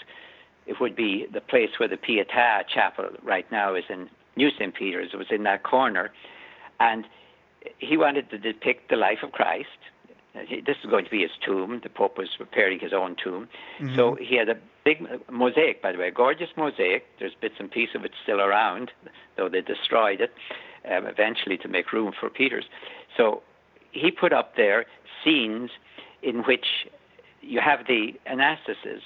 [0.66, 4.74] it would be the place where the Pietà Chapel right now is in New St.
[4.74, 5.10] Peter's.
[5.12, 6.10] It was in that corner,
[6.80, 7.04] and
[7.78, 9.68] he wanted to depict the life of Christ.
[10.34, 11.80] This is going to be his tomb.
[11.82, 13.48] The Pope was preparing his own tomb.
[13.96, 17.06] So he had a big mosaic, by the way, a gorgeous mosaic.
[17.18, 18.92] There's bits and pieces of it still around,
[19.36, 20.32] though they destroyed it
[20.88, 22.66] um, eventually to make room for Peter's.
[23.16, 23.42] So
[23.90, 24.86] he put up there
[25.24, 25.70] scenes
[26.22, 26.66] in which
[27.40, 29.02] you have the anastasis,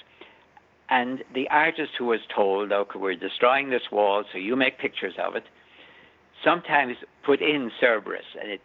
[0.89, 5.13] and the artist who was told, okay, we're destroying this wall, so you make pictures
[5.17, 5.43] of it,
[6.43, 8.63] sometimes put in Cerberus, and it's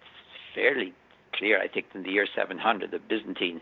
[0.55, 0.93] fairly
[1.33, 3.61] clear, I think, in the year 700, the Byzantine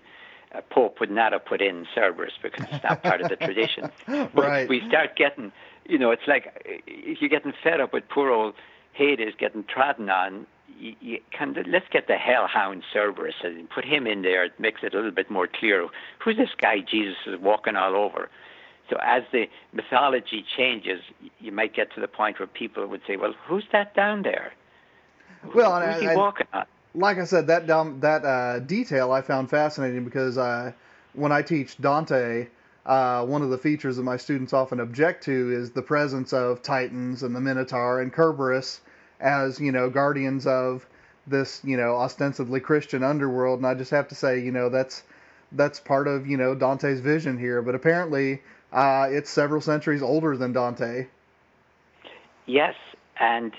[0.55, 3.91] uh, Pope would not have put in Cerberus because it's not part of the tradition.
[4.35, 4.69] But Right.
[4.69, 5.53] we start getting,
[5.87, 8.55] you know, it's like uh, if you're getting fed up with poor old
[8.93, 10.47] Hades getting trodden on,
[10.79, 14.45] you, you can, let's get the hellhound Cerberus and put him in there.
[14.45, 15.89] It makes it a little bit more clear.
[16.19, 18.29] Who's this guy Jesus is walking all over?
[18.89, 21.01] So as the mythology changes,
[21.41, 24.53] you might get to the point where people would say, "Well, who's that down there?
[25.55, 29.23] Well, who's I- he I- walking on?" like I said, that that uh, detail I
[29.23, 30.73] found fascinating because uh,
[31.15, 32.47] when I teach Dante,
[32.87, 36.63] uh, one of the features that my students often object to is the presence of
[36.63, 38.81] Titans and the Minotaur and Kerberos
[39.21, 40.87] as you know guardians of
[41.27, 45.03] this you know ostensibly Christian underworld, and I just have to say you know that's
[45.53, 50.37] that's part of you know Dante's vision here, but apparently uh, it's several centuries older
[50.37, 51.07] than Dante.
[52.47, 52.75] Yes,
[53.19, 53.53] and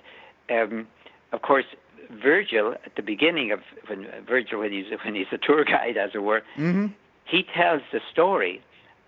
[0.50, 0.88] um,
[1.32, 1.66] of course,
[2.10, 6.12] Virgil at the beginning of when Virgil when he's when he's a tour guide, as
[6.14, 6.88] it were, hmm
[7.28, 8.62] he tells the story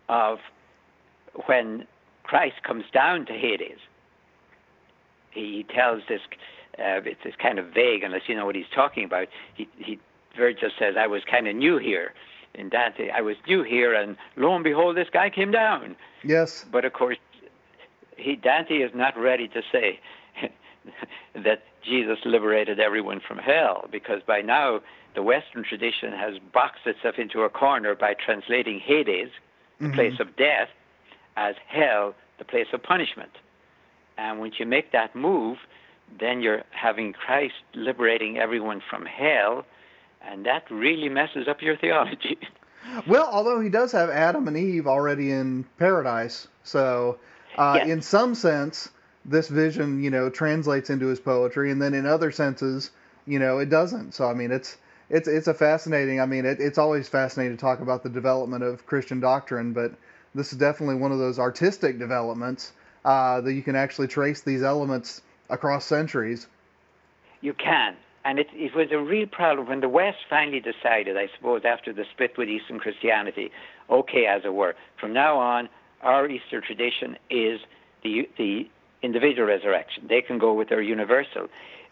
[0.10, 0.40] of
[1.46, 1.88] when
[2.24, 3.78] Christ comes down to Hades.
[5.32, 6.22] He tells this.
[6.78, 9.28] Uh, it's, it's kind of vague unless you know what he's talking about.
[9.54, 10.00] He, he
[10.38, 12.14] Virgil says, "I was kind of new here."
[12.56, 15.96] In Dante, I was new here, and lo and behold, this guy came down.
[16.24, 16.66] Yes.
[16.72, 17.18] But of course,
[18.18, 20.00] he Dante is not ready to say
[21.36, 24.82] that Jesus liberated everyone from hell, because by now
[25.16, 29.30] the Western tradition has boxed itself into a corner by translating Hades,
[29.80, 29.96] the Mhm.
[29.96, 30.70] place of death,
[31.38, 33.32] as hell, the place of punishment.
[34.20, 35.58] And once you make that move,
[36.20, 39.66] then you're having Christ liberating everyone from hell,
[40.22, 42.38] and that really messes up your theology.
[43.06, 47.20] Well, although he does have Adam and Eve already in paradise, so
[47.58, 47.90] uh, Yes.
[47.90, 48.90] in some sense,
[49.26, 52.90] this vision, you know, translates into his poetry, and then in other senses,
[53.28, 54.14] you know, it doesn't.
[54.14, 54.78] So I mean, it's
[55.10, 56.20] it's it's a fascinating.
[56.22, 59.92] I mean, it, it's always fascinating to talk about the development of Christian doctrine, but
[60.34, 62.72] this is definitely one of those artistic developments
[63.10, 66.46] uh, that you can actually trace these elements across centuries.
[67.42, 67.96] You can.
[68.24, 71.92] And it, it was a real problem when the West finally decided, I suppose, after
[71.92, 73.50] the split with Eastern Christianity,
[73.90, 75.70] okay, as it were, from now on,
[76.04, 77.62] our Easter tradition is
[78.04, 78.70] the, the
[79.02, 80.06] individual resurrection.
[80.08, 81.48] They can go with their universal.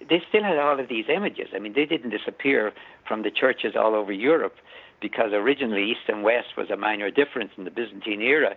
[0.07, 1.47] They still had all of these images.
[1.55, 2.73] I mean, they didn't disappear
[3.07, 4.57] from the churches all over Europe
[5.01, 8.55] because originally East and West was a minor difference in the Byzantine era.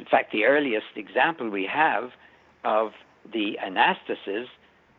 [0.00, 2.12] In fact, the earliest example we have
[2.64, 2.92] of
[3.30, 4.46] the anastasis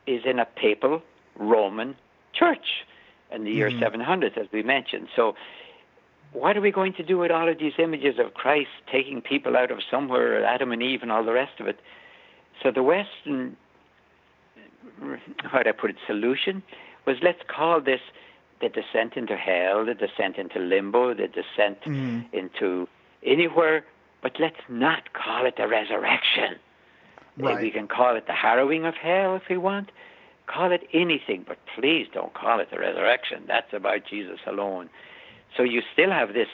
[0.06, 1.02] is in a papal
[1.36, 1.96] Roman
[2.34, 2.86] church
[3.32, 3.80] in the year Mhm.
[3.80, 5.10] 700, as we mentioned.
[5.16, 5.36] So,
[6.34, 9.58] what are we going to do with all of these images of Christ taking people
[9.58, 11.80] out of somewhere, Adam and Eve, and all the rest of it?
[12.62, 13.58] So, the Western,
[15.44, 16.62] how do I put it, solution
[17.06, 18.02] was let's call this
[18.60, 22.24] the descent into hell, the descent into limbo, the descent mm.
[22.32, 22.88] into
[23.24, 23.84] anywhere,
[24.22, 26.60] but let's not call it the resurrection.
[27.38, 27.62] Right.
[27.62, 29.92] We can call it the harrowing of hell if we want.
[30.48, 33.44] Call it anything, but please don't call it the resurrection.
[33.48, 34.90] That's about Jesus alone.
[35.56, 36.50] So you still have this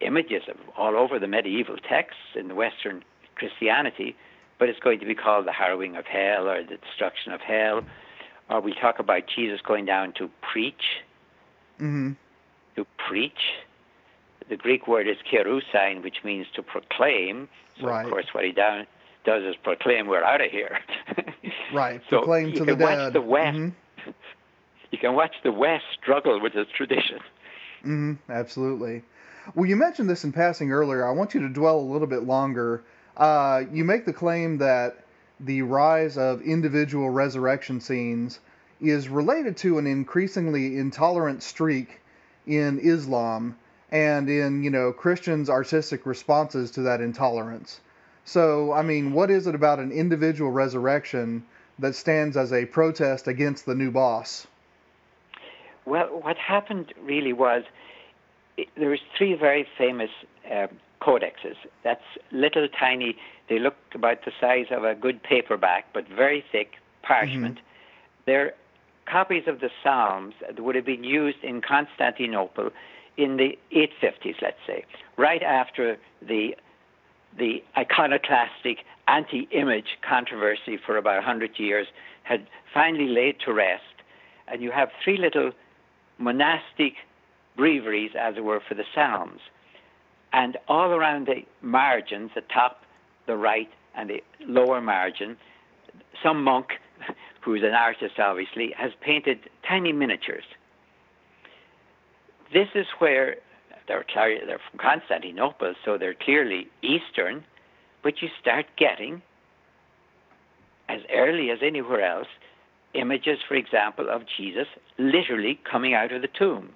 [0.00, 3.04] images of all over the medieval texts in the Western
[3.36, 4.16] Christianity,
[4.58, 7.82] but it's going to be called the harrowing of hell or the destruction of hell.
[8.50, 11.02] Or we talk about Jesus going down to preach.
[11.80, 12.12] Mm-hmm.
[12.76, 13.32] To preach.
[14.48, 17.48] The Greek word is kerusein, which means to proclaim.
[17.80, 18.04] So right.
[18.04, 18.86] of course, what he down,
[19.24, 20.78] does is proclaim we're out of here.
[21.74, 22.00] right.
[22.10, 23.12] so proclaim to the dead.
[23.12, 23.56] the West.
[23.56, 24.10] Mm-hmm.
[24.90, 27.18] You can watch the West struggle with its tradition.
[27.84, 28.30] Mm-hmm.
[28.30, 29.02] Absolutely.
[29.56, 31.04] Well, you mentioned this in passing earlier.
[31.04, 32.84] I want you to dwell a little bit longer.
[33.16, 35.04] Uh, you make the claim that
[35.40, 38.38] the rise of individual resurrection scenes
[38.80, 42.00] is related to an increasingly intolerant streak
[42.46, 43.56] in Islam
[43.94, 47.80] and in, you know, Christians' artistic responses to that intolerance.
[48.24, 51.44] So, I mean, what is it about an individual resurrection
[51.78, 54.48] that stands as a protest against the new boss?
[55.84, 57.62] Well, what happened really was
[58.76, 60.10] there was three very famous
[60.50, 60.68] um,
[61.00, 61.56] codexes.
[61.84, 63.16] That's little tiny.
[63.48, 66.72] They look about the size of a good paperback, but very thick
[67.02, 67.58] parchment.
[67.58, 68.24] Mm-hmm.
[68.26, 68.54] They're
[69.06, 72.70] copies of the Psalms that would have been used in Constantinople
[73.16, 74.84] in the 850s, let's say,
[75.16, 76.56] right after the
[77.36, 81.88] the iconoclastic anti-image controversy for about 100 years
[82.22, 83.82] had finally laid to rest,
[84.46, 85.50] and you have three little
[86.18, 86.94] monastic
[87.56, 89.40] breviaries, as it were, for the Psalms.
[90.32, 92.82] And all around the margins, the top,
[93.26, 95.36] the right, and the lower margin,
[96.22, 96.68] some monk,
[97.40, 99.38] who's an artist obviously, has painted
[99.68, 100.44] tiny miniatures.
[102.52, 103.36] This is where
[103.88, 107.44] they're, they're from Constantinople, so they're clearly Eastern,
[108.02, 109.22] but you start getting,
[110.88, 112.28] as early as anywhere else,
[112.94, 114.66] images, for example, of Jesus
[114.98, 116.70] literally coming out of the tomb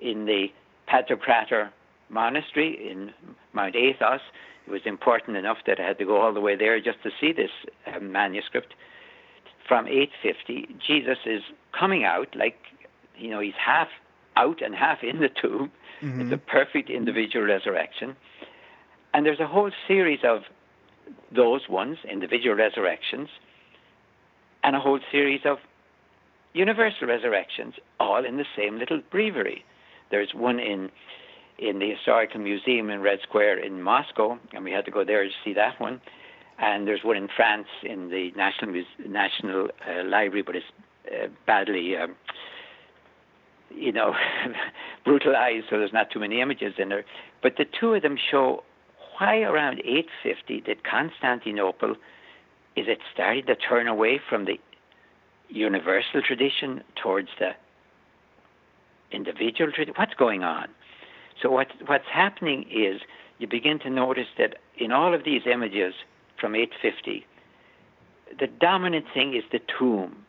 [0.00, 0.46] in the
[0.88, 1.70] Pantocrator
[2.08, 3.12] monastery in
[3.52, 4.20] Mount Athos.
[4.66, 7.10] It was important enough that I had to go all the way there just to
[7.20, 7.50] see this
[7.86, 8.74] uh, manuscript
[9.66, 10.76] from 850.
[10.86, 11.42] Jesus is
[11.78, 12.56] coming out like,
[13.16, 13.88] you know, he's half
[14.36, 15.70] out and half in the tomb.
[16.02, 16.22] Mm-hmm.
[16.22, 18.16] It's a perfect individual resurrection.
[19.14, 20.42] And there's a whole series of
[21.34, 23.28] those ones, individual resurrections,
[24.64, 25.58] and a whole series of
[26.54, 29.64] universal resurrections, all in the same little breviary.
[30.10, 30.90] There's one in
[31.58, 35.22] in the historical museum in Red Square in Moscow, and we had to go there
[35.22, 36.00] to see that one.
[36.58, 40.66] And there's one in France in the National Muse- National uh, Library, but it's
[41.06, 42.14] uh, badly, um,
[43.74, 44.14] you know,
[45.04, 47.04] brutalized, so there's not too many images in there.
[47.42, 48.64] But the two of them show
[49.18, 51.96] why around 850 did Constantinople
[52.74, 54.58] is it starting to turn away from the
[55.48, 57.50] universal tradition towards the
[59.10, 59.94] individual tradition?
[59.96, 60.68] What's going on?
[61.40, 63.02] So what, what's happening is
[63.38, 65.94] you begin to notice that in all of these images
[66.40, 67.26] from 850,
[68.38, 70.24] the dominant thing is the tomb.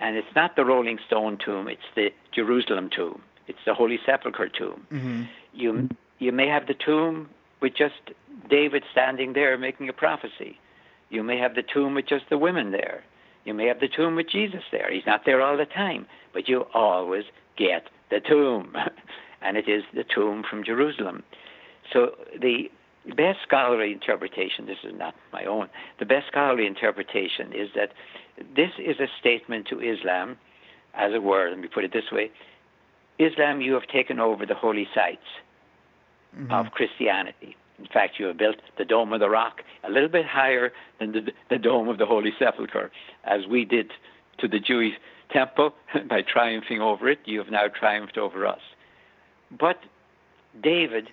[0.00, 3.20] And it's not the Rolling Stone tomb, it's the Jerusalem tomb.
[3.46, 4.86] It's the Holy Sepulchre tomb.
[4.90, 5.22] Mm-hmm.
[5.52, 5.88] You,
[6.18, 7.28] you may have the tomb
[7.60, 7.94] with just
[8.48, 10.58] David standing there making a prophecy.
[11.10, 13.02] You may have the tomb with just the women there.
[13.44, 14.90] You may have the tomb with Jesus there.
[14.92, 17.24] He's not there all the time, but you always
[17.56, 18.74] get the tomb.
[19.42, 21.22] and it is the tomb from Jerusalem.
[21.92, 22.70] So the
[23.16, 27.92] best scholarly interpretation, this is not my own, the best scholarly interpretation is that
[28.54, 30.36] this is a statement to Islam,
[30.94, 32.30] as it were, let me put it this way
[33.18, 35.26] Islam, you have taken over the holy sites
[36.36, 36.50] mm-hmm.
[36.52, 37.56] of Christianity.
[37.78, 41.12] In fact, you have built the Dome of the Rock a little bit higher than
[41.12, 42.90] the, the Dome of the Holy Sepulchre,
[43.24, 43.90] as we did
[44.38, 44.94] to the Jewish
[45.30, 45.74] temple
[46.08, 47.20] by triumphing over it.
[47.24, 48.60] You have now triumphed over us.
[49.50, 49.78] But
[50.62, 51.08] David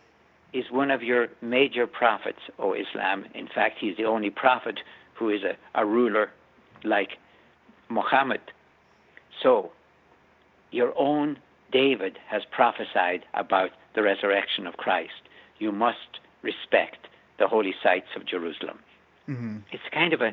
[0.54, 3.26] is one of your major prophets, O Islam.
[3.34, 4.80] In fact, he's the only prophet
[5.14, 6.32] who is a, a ruler
[6.88, 7.18] like
[7.90, 8.42] Muhammad.
[9.42, 9.72] So,
[10.72, 11.38] your own
[11.72, 15.22] David has prophesied about the resurrection of Christ.
[15.60, 17.08] You must respect
[17.40, 18.80] the holy sites of Jerusalem.
[19.28, 19.58] Mm-hmm.
[19.72, 20.32] It's kind of a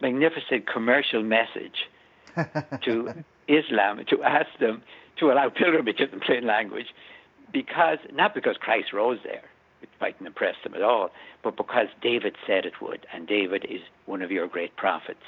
[0.00, 1.88] magnificent commercial message
[2.82, 4.82] to Islam to ask them
[5.18, 6.86] to allow pilgrimages in plain language,
[7.52, 9.42] because not because Christ rose there,
[9.80, 11.10] which mightn't impress them at all,
[11.42, 15.24] but because David said it would, and David is one of your great prophets.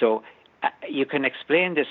[0.00, 0.22] So
[0.62, 1.86] uh, you can explain this.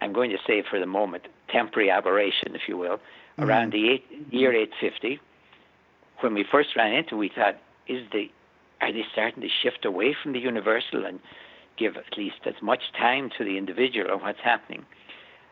[0.00, 3.44] I'm going to say for the moment temporary aberration, if you will, mm-hmm.
[3.44, 5.20] around the eight, year 850.
[6.20, 8.30] When we first ran into, it, we thought, is the
[8.80, 11.20] are they starting to shift away from the universal and
[11.78, 14.84] give at least as much time to the individual on what's happening?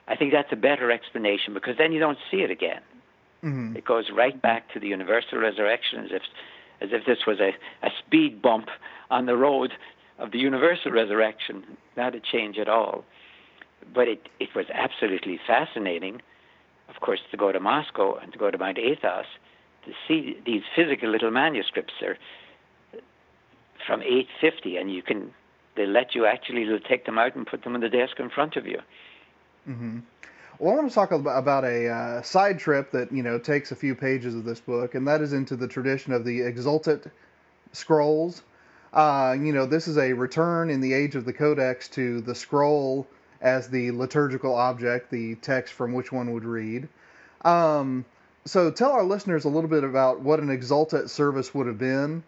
[0.09, 2.81] I think that's a better explanation because then you don't see it again.
[3.45, 3.77] Mm-hmm.
[3.77, 6.23] It goes right back to the universal resurrection as if
[6.81, 7.53] as if this was a,
[7.87, 8.69] a speed bump
[9.09, 9.73] on the road
[10.19, 11.65] of the universal resurrection,
[11.97, 13.05] not a change at all.
[13.95, 16.23] But it, it was absolutely fascinating,
[16.89, 19.27] of course, to go to Moscow and to go to Mount Athos
[19.85, 21.93] to see these physical little manuscripts.
[22.01, 22.19] They're
[23.87, 25.33] from 850, and you can
[25.75, 28.57] they let you actually take them out and put them on the desk in front
[28.57, 28.79] of you.
[29.69, 30.01] Mm-hmm.
[30.59, 33.77] Well, I want to talk about a uh, side trip that you know takes a
[33.77, 37.11] few pages of this book, and that is into the tradition of the Exultet
[37.73, 38.43] scrolls.
[38.93, 42.35] Uh, you know, this is a return in the age of the Codex to the
[42.35, 43.07] scroll
[43.41, 46.89] as the liturgical object, the text from which one would read.
[47.45, 48.05] Um,
[48.45, 52.23] so, tell our listeners a little bit about what an Exultet service would have been,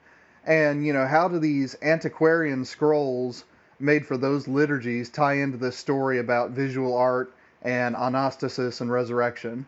[0.47, 3.45] and you know, how do these antiquarian scrolls
[3.79, 9.67] made for those liturgies tie into this story about visual art and anastasis and resurrection.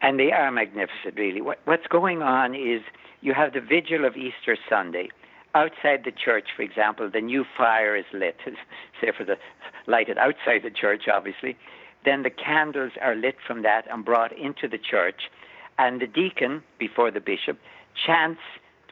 [0.00, 1.40] And they are magnificent, really.
[1.40, 2.82] What, what's going on is
[3.20, 5.08] you have the vigil of Easter Sunday.
[5.54, 8.36] Outside the church, for example, the new fire is lit,
[9.00, 9.36] say for the
[9.86, 11.56] lighted outside the church, obviously.
[12.04, 15.22] Then the candles are lit from that and brought into the church.
[15.78, 17.58] And the deacon, before the bishop,
[18.06, 18.40] chants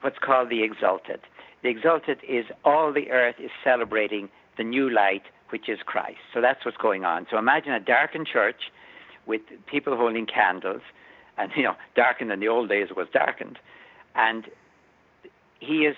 [0.00, 1.20] what's called the Exultet.
[1.62, 6.18] The Exultet is all the earth is celebrating the new light which is Christ.
[6.34, 7.26] So that's what's going on.
[7.30, 8.70] So imagine a darkened church
[9.26, 10.82] with people holding candles,
[11.38, 13.58] and you know, darkened in the old days it was darkened,
[14.16, 14.46] and
[15.60, 15.96] he is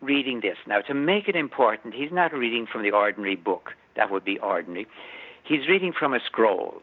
[0.00, 0.56] reading this.
[0.66, 3.70] Now, to make it important, he's not reading from the ordinary book.
[3.96, 4.86] That would be ordinary.
[5.44, 6.82] He's reading from a scroll,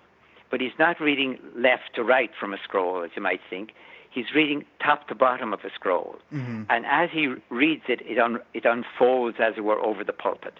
[0.49, 3.71] but he's not reading left to right from a scroll, as you might think.
[4.09, 6.17] He's reading top to bottom of a scroll.
[6.33, 6.63] Mm-hmm.
[6.69, 10.55] And as he reads it, it, un- it unfolds, as it were, over the pulpit.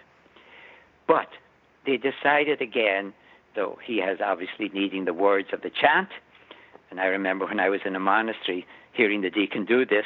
[1.08, 1.28] But
[1.86, 3.14] they decided again,
[3.56, 6.10] though he has obviously needing the words of the chant,
[6.90, 10.06] and I remember when I was in a monastery hearing the deacon do this,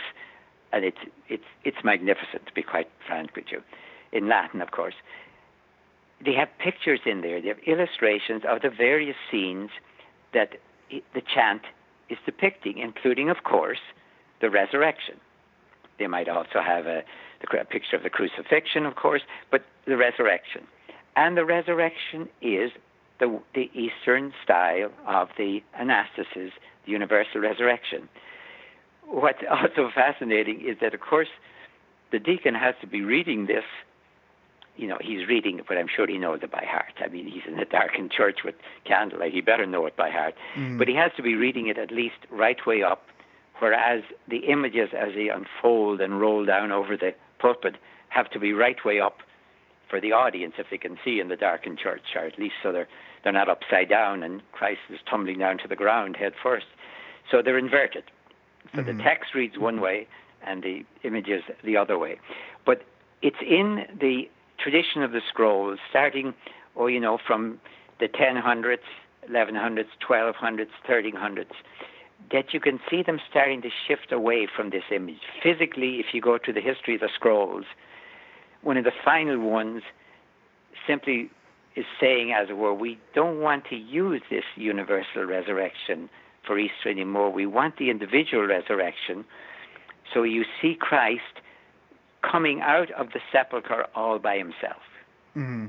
[0.72, 0.98] and it's
[1.30, 3.62] it's it's magnificent to be quite frank with you,
[4.12, 4.96] in Latin, of course.
[6.24, 7.42] They have pictures in there.
[7.42, 9.70] They have illustrations of the various scenes
[10.34, 10.56] that
[10.90, 11.64] the chant
[12.10, 13.80] is depicting, including, of course,
[14.42, 15.16] the resurrection.
[16.00, 17.04] They might also have a,
[17.42, 19.22] a picture of the crucifixion, of course,
[19.52, 20.68] but the resurrection.
[21.16, 22.72] And the resurrection is
[23.20, 26.52] the, the Eastern style of the anastasis,
[26.86, 28.10] the universal resurrection.
[29.08, 31.30] What's also fascinating is that, of course,
[32.12, 33.64] the deacon has to be reading this.
[34.78, 36.94] You know, he's reading it, but I'm sure he knows it by heart.
[37.00, 39.34] I mean, he's in a darkened church with candlelight.
[39.34, 40.36] He better know it by heart.
[40.58, 40.78] Mm.
[40.78, 43.04] But he has to be reading it at least right way up,
[43.60, 47.76] whereas the images as they unfold and roll down over the pulpit
[48.10, 49.20] have to be right way up
[49.90, 52.72] for the audience if they can see in the darkened church, or at least so
[52.72, 52.88] they're
[53.24, 56.68] they're not upside down and Christ is tumbling down to the ground head first.
[57.32, 58.04] So they're inverted.
[58.74, 58.98] So mm-hmm.
[58.98, 60.08] the text reads one way
[60.46, 62.20] and the images the other way.
[62.66, 62.84] But
[63.22, 66.34] it's in the tradition of the scrolls, starting,
[66.76, 67.60] oh, you know, from
[68.00, 68.78] the 1000s,
[69.30, 71.46] 1100s, 1200s, 1300s,
[72.32, 75.22] that you can see them starting to shift away from this image.
[75.44, 77.66] Physically, if you go to the history of the scrolls,
[78.62, 79.84] one of the final ones
[80.88, 81.30] simply
[81.76, 86.10] is saying, as it were, we don't want to use this universal resurrection
[86.46, 87.32] for Easter anymore.
[87.32, 89.26] We want the individual resurrection.
[90.14, 91.22] So you see Christ
[92.22, 94.82] coming out of the sepulchre all by himself.
[95.36, 95.68] Mm-hmm.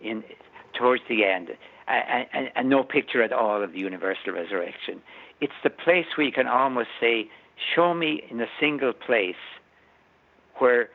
[0.00, 0.24] In
[0.72, 1.50] towards the end,
[1.86, 5.02] and, and, and no picture at all of the universal resurrection.
[5.40, 7.28] It's the place where you can almost say,
[7.74, 9.34] "Show me in a single place
[10.56, 10.88] where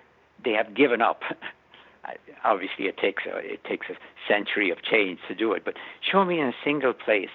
[0.43, 1.21] they have given up.
[2.43, 3.95] Obviously, it takes a, it takes a
[4.31, 5.63] century of change to do it.
[5.65, 7.29] But show me in a single place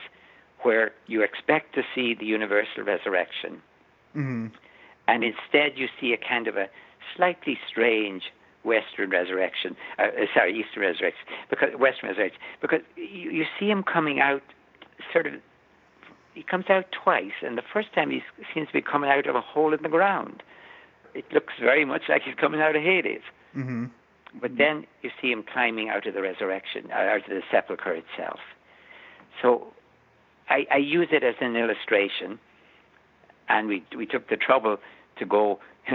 [0.63, 3.63] where you expect to see the universal resurrection,
[4.17, 4.47] mm-hmm.
[5.09, 6.69] and instead you see a kind of a
[7.17, 8.25] slightly strange
[8.63, 9.77] Western resurrection.
[9.99, 14.43] Uh, uh sorry, Eastern resurrection, because Western resurrection, because you, you see him coming out,
[15.13, 15.35] sort of.
[16.33, 18.23] He comes out twice, and the first time he
[18.55, 20.45] seems to be coming out of a hole in the ground
[21.15, 23.23] it looks very much like he's coming out of Hades.
[23.57, 23.87] Mm-hmm.
[24.41, 27.95] But then you see him climbing out of the resurrection, uh, out of the sepulchre
[27.95, 28.39] itself.
[29.43, 29.73] So
[30.51, 32.39] I, I use it as an illustration,
[33.49, 34.79] and we we took the trouble
[35.19, 35.61] to go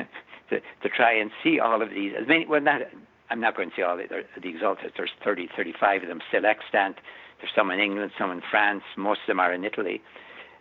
[0.50, 2.14] to, to try and see all of these.
[2.20, 2.82] As many, well, not
[3.30, 4.94] I'm not going to see all the, the Exultets.
[4.98, 6.98] There's 30, 35 of them still extant.
[7.40, 10.02] There's some in England, some in France, most of them are in Italy.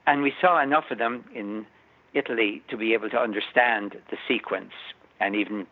[0.06, 1.66] And we saw enough of them in
[2.14, 4.72] Italy to be able to understand the sequence,
[5.20, 5.66] and even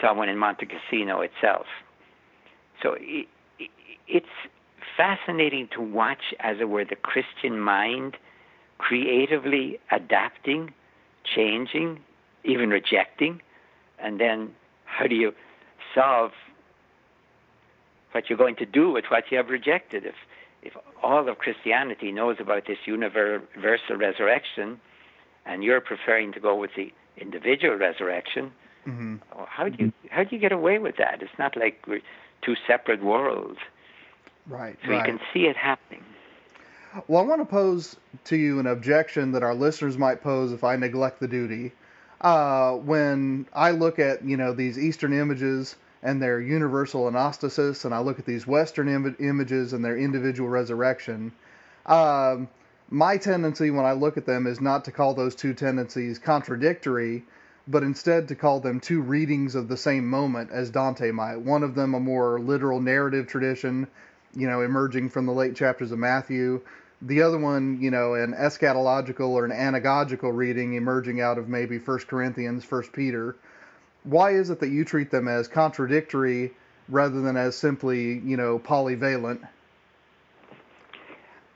[0.00, 1.66] saw one in Monte Cassino itself.
[2.82, 3.26] So it,
[3.58, 3.70] it,
[4.06, 4.26] it's
[4.98, 8.18] fascinating to watch, as it were, the Christian mind
[8.76, 10.74] creatively adapting,
[11.24, 12.00] changing,
[12.44, 13.40] even rejecting,
[13.98, 14.50] and then
[14.84, 15.32] how do you
[15.94, 16.32] solve
[18.12, 20.04] what you're going to do with what you have rejected?
[20.04, 20.14] If
[20.60, 20.72] if
[21.04, 24.80] all of Christianity knows about this universal resurrection,
[25.46, 28.50] and you're preferring to go with the individual resurrection,
[28.86, 29.16] mm-hmm.
[29.46, 31.22] how do you how do you get away with that?
[31.22, 32.02] It's not like we're
[32.42, 33.58] two separate worlds.
[34.48, 34.78] Right.
[34.84, 35.06] So right.
[35.06, 36.04] you can see it happening.
[37.06, 40.64] Well, I want to pose to you an objection that our listeners might pose if
[40.64, 41.72] I neglect the duty.
[42.20, 47.94] Uh, when I look at you know these Eastern images and their universal anastasis, and
[47.94, 51.32] I look at these Western Im- images and their individual resurrection,
[51.86, 52.48] um,
[52.90, 57.24] my tendency when I look at them is not to call those two tendencies contradictory,
[57.66, 61.36] but instead to call them two readings of the same moment, as Dante might.
[61.36, 63.88] One of them a more literal narrative tradition,
[64.34, 66.60] you know, emerging from the late chapters of Matthew.
[67.02, 71.78] The other one, you know, an eschatological or an anagogical reading emerging out of maybe
[71.78, 73.36] First Corinthians, First Peter
[74.04, 76.52] why is it that you treat them as contradictory
[76.88, 79.46] rather than as simply, you know, polyvalent?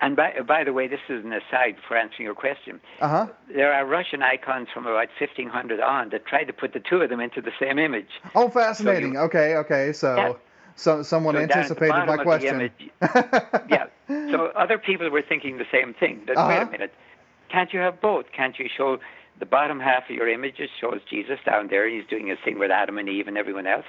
[0.01, 2.81] And by, by the way, this is an aside for answering your question.
[3.01, 3.29] Uh-huh.
[3.49, 7.09] There are Russian icons from about 1500 on that try to put the two of
[7.09, 8.09] them into the same image.
[8.35, 9.15] Oh, fascinating.
[9.15, 9.93] So you, okay, okay.
[9.93, 10.39] So.
[10.77, 12.57] So someone so anticipated my question.
[12.57, 12.73] Image,
[13.71, 13.87] yeah.
[14.09, 16.23] So other people were thinking the same thing.
[16.27, 16.49] That, uh-huh.
[16.49, 16.95] Wait a minute.
[17.51, 18.27] Can't you have both?
[18.33, 18.99] Can't you show
[19.39, 21.89] the bottom half of your images shows Jesus down there.
[21.89, 23.85] He's doing his thing with Adam and Eve and everyone else.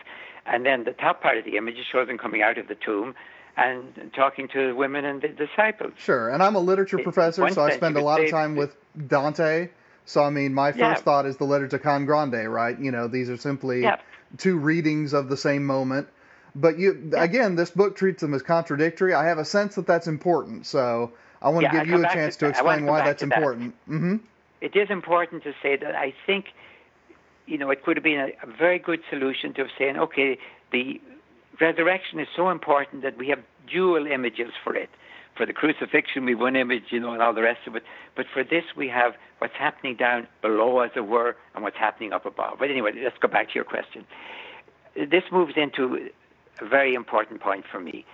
[0.45, 3.15] And then the top part of the image shows him coming out of the tomb
[3.55, 5.93] and talking to the women and the disciples.
[5.97, 6.29] Sure.
[6.29, 8.75] And I'm a literature professor, so I spend a lot of time with
[9.07, 9.69] Dante.
[10.05, 10.95] So, I mean, my first yeah.
[10.95, 12.77] thought is the letter to Can Grande, right?
[12.77, 13.97] You know, these are simply yeah.
[14.37, 16.07] two readings of the same moment.
[16.55, 17.23] But you, yeah.
[17.23, 19.13] again, this book treats them as contradictory.
[19.13, 20.65] I have a sense that that's important.
[20.65, 23.75] So I want to give you a chance to, to explain why that's important.
[23.87, 23.93] That.
[23.93, 24.15] Mm-hmm
[24.63, 26.45] it is important to say that I think,
[27.45, 30.37] you know, it could have been a, a very good solution to have saying, okay,
[30.71, 31.01] the
[31.59, 33.39] resurrection is so important that we have
[33.69, 34.89] dual images for it.
[35.35, 37.83] For the crucifixion, we have one image, you know, and all the rest of it.
[38.15, 42.13] But for this, we have what's happening down below, as it were, and what's happening
[42.13, 42.59] up above.
[42.59, 44.05] But anyway, let's go back to your question.
[44.95, 46.09] This moves into
[46.63, 48.05] a very important point for me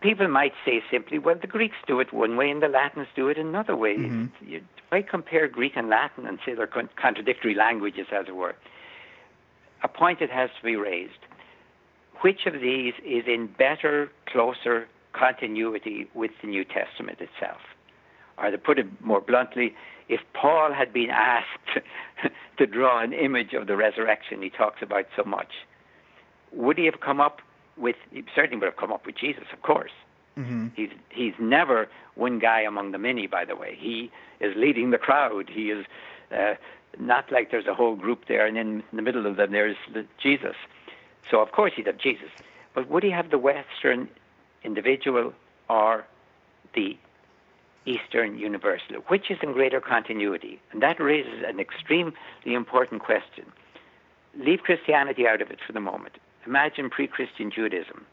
[0.00, 3.28] people might say simply, well, the Greeks do it one way and the Latins do
[3.28, 3.96] it another way.
[3.96, 4.48] Mm-hmm.
[4.48, 8.54] You, why compare Greek and Latin and say they're con- contradictory languages, as it were?
[9.82, 11.18] A point that has to be raised.
[12.20, 17.60] Which of these is in better, closer continuity with the New Testament itself?
[18.38, 19.74] Or to put it more bluntly,
[20.08, 21.80] if Paul had been asked
[22.58, 25.50] to draw an image of the resurrection he talks about so much,
[26.52, 27.40] would he have come up
[27.76, 29.92] with he certainly would have come up with Jesus, of course.
[30.38, 30.68] Mm-hmm.
[30.74, 33.26] He's he's never one guy among the many.
[33.26, 35.48] By the way, he is leading the crowd.
[35.48, 35.86] He is
[36.30, 36.54] uh,
[36.98, 39.76] not like there's a whole group there, and in the middle of them there's
[40.22, 40.56] Jesus.
[41.30, 42.30] So of course he'd have Jesus,
[42.74, 44.08] but would he have the Western
[44.62, 45.32] individual
[45.68, 46.06] or
[46.74, 46.96] the
[47.84, 48.96] Eastern universal?
[49.08, 50.60] Which is in greater continuity?
[50.72, 53.46] And that raises an extremely important question.
[54.38, 56.14] Leave Christianity out of it for the moment.
[56.46, 58.04] Imagine pre Christian Judaism.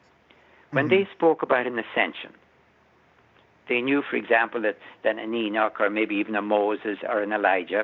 [0.72, 0.96] When mm-hmm.
[0.96, 2.32] they spoke about an ascension,
[3.70, 7.32] they knew, for example, that, that an Enoch or maybe even a Moses or an
[7.32, 7.84] Elijah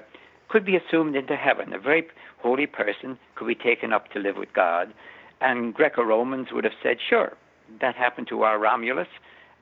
[0.50, 1.74] could be assumed into heaven.
[1.74, 2.08] A very
[2.40, 4.94] holy person could be taken up to live with God.
[5.42, 7.34] And Greco Romans would have said, sure,
[7.80, 9.08] that happened to our Romulus,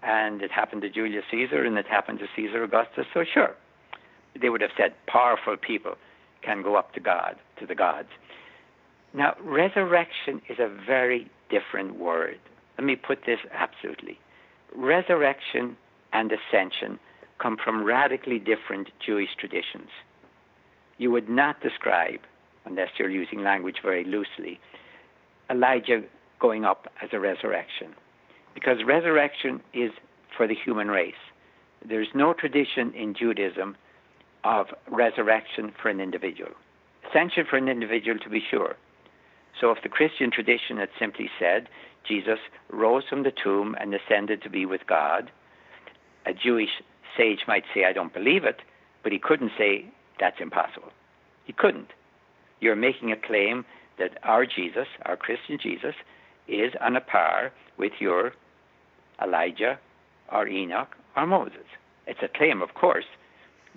[0.02, 3.56] and it happened to Julius Caesar, and it happened to Caesar Augustus, so sure.
[4.40, 5.96] They would have said, powerful people
[6.42, 8.10] can go up to God, to the gods.
[9.14, 12.40] Now, resurrection is a very different word.
[12.78, 14.20] Let me put this absolutely.
[14.76, 15.78] Resurrection
[16.14, 17.00] and ascension
[17.40, 19.90] come from radically different Jewish traditions.
[20.98, 22.20] You would not describe,
[22.66, 24.60] unless you're using language very loosely,
[25.50, 26.04] Elijah
[26.40, 27.94] going up as a resurrection.
[28.54, 29.92] Because resurrection is
[30.36, 31.14] for the human race.
[31.88, 33.78] There's no tradition in Judaism
[34.44, 36.52] of resurrection for an individual.
[37.10, 38.76] Ascension for an individual, to be sure,
[39.60, 41.68] so if the Christian tradition had simply said
[42.08, 42.40] Jesus
[42.70, 45.32] rose from the tomb and ascended to be with God,
[46.26, 46.82] a Jewish
[47.18, 48.62] sage might say, I don't believe it,
[49.04, 49.86] but he couldn't say
[50.20, 50.92] that's impossible.
[51.46, 51.90] He couldn't.
[52.60, 53.66] You're making a claim
[54.00, 55.96] that our Jesus, our Christian Jesus,
[56.48, 58.34] is on a par with your
[59.22, 59.80] Elijah
[60.32, 61.66] or Enoch or Moses.
[62.06, 63.06] It's a claim, of course,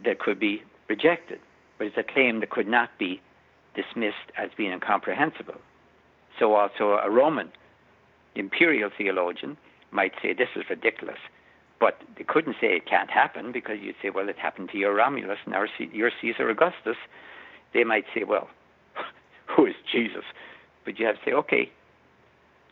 [0.05, 1.41] that could be rejected,
[1.79, 3.21] but it's a claim that could not be
[3.75, 5.61] dismissed as being incomprehensible.
[6.41, 7.53] So also a Roman
[8.35, 9.57] imperial theologian
[9.93, 11.19] might say this is ridiculous,
[11.79, 14.95] but they couldn't say it can't happen because you'd say, well, it happened to your
[14.95, 16.97] Romulus and our, your Caesar Augustus.
[17.75, 18.49] They might say, well,
[19.47, 20.25] who is Jesus?
[20.85, 21.71] But you have to say, okay,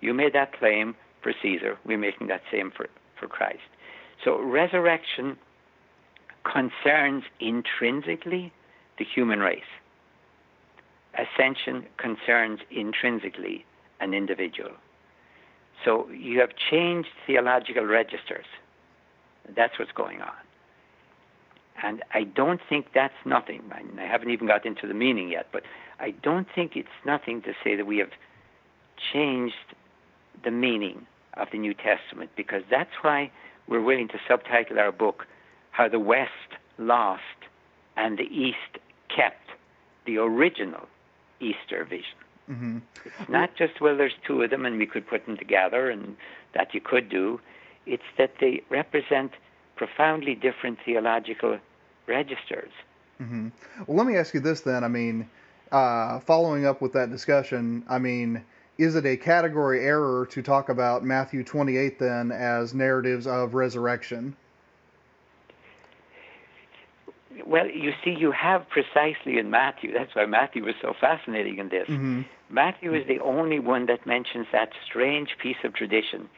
[0.01, 1.77] you made that claim for Caesar.
[1.85, 2.87] We're making that same for,
[3.21, 3.61] for Christ.
[4.25, 5.37] So resurrection
[6.51, 8.53] concerns intrinsically
[8.99, 9.61] the human race.
[11.19, 13.65] Ascension concerns intrinsically
[14.01, 14.71] an individual.
[15.85, 18.47] So you have changed theological registers.
[19.55, 20.33] That's what's going on.
[21.83, 23.63] And I don't think that's nothing.
[23.73, 25.63] I haven't even got into the meaning yet, but
[26.01, 28.11] I don't think it's nothing to say that we have
[29.13, 29.55] changed
[30.43, 33.31] the meaning of the New Testament because that's why
[33.69, 35.27] we're willing to subtitle our book
[35.71, 37.23] How the West Lost
[37.97, 38.79] and the East
[39.15, 39.49] Kept
[40.05, 40.89] the Original
[41.41, 42.19] Easter Vision.
[42.51, 42.79] Mm-hmm.
[43.05, 46.17] It's not just, well, there's two of them and we could put them together and
[46.55, 47.41] that you could do.
[47.87, 49.33] It's that they represent
[49.77, 51.59] profoundly different theological
[52.07, 52.73] registers.
[53.21, 53.49] Mm-hmm.
[53.87, 54.85] Well, let me ask you this then.
[54.85, 55.29] I mean,
[55.71, 58.45] uh, following up with that discussion, I mean,
[58.79, 64.37] is it a category error to talk about Matthew 28 then as narratives of resurrection?
[67.49, 71.71] Well, you see, you have precisely in Matthew, that's why Matthew was so fascinating in
[71.71, 71.89] this.
[71.89, 72.23] Mm-hmm.
[72.51, 76.29] Matthew is the only one that mentions that strange piece of tradition,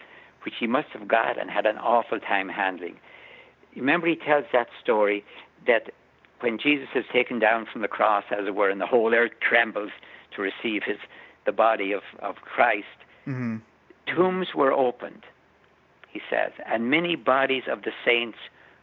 [0.45, 2.95] which he must have got and had an awful time handling.
[3.75, 5.25] Remember, he tells that story
[5.67, 5.91] that
[6.43, 9.33] when Jesus is taken down from the cross, as it were, and the whole earth
[9.41, 9.91] trembles
[10.37, 10.99] to receive his
[11.45, 12.87] the body of, of Christ,
[13.27, 13.57] mm-hmm.
[14.15, 15.25] tombs were opened,
[16.09, 18.39] he says, and many bodies of the saints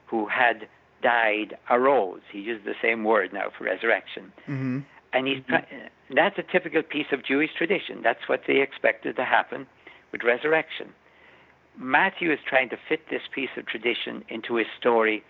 [0.07, 0.67] who had
[1.01, 2.21] died arose.
[2.31, 4.31] He used the same word now for resurrection.
[4.47, 4.79] Mm-hmm.
[5.13, 6.15] And he's mm-hmm.
[6.15, 8.01] that's a typical piece of Jewish tradition.
[8.03, 9.67] That's what they expected to happen
[10.11, 10.89] with resurrection.
[11.77, 15.23] Matthew is trying to fit this piece of tradition into his story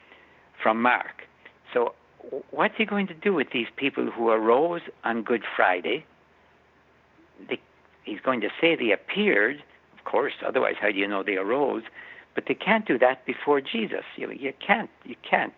[0.61, 1.24] from Mark.
[1.74, 1.93] So,
[2.51, 6.05] what's he going to do with these people who arose on Good Friday?
[7.49, 7.59] They,
[8.03, 9.61] he's going to say they appeared,
[9.97, 11.84] of course, otherwise, how do you know they arose?
[12.38, 14.03] But they can't do that before Jesus.
[14.15, 14.91] You, you can't.
[15.03, 15.55] You can't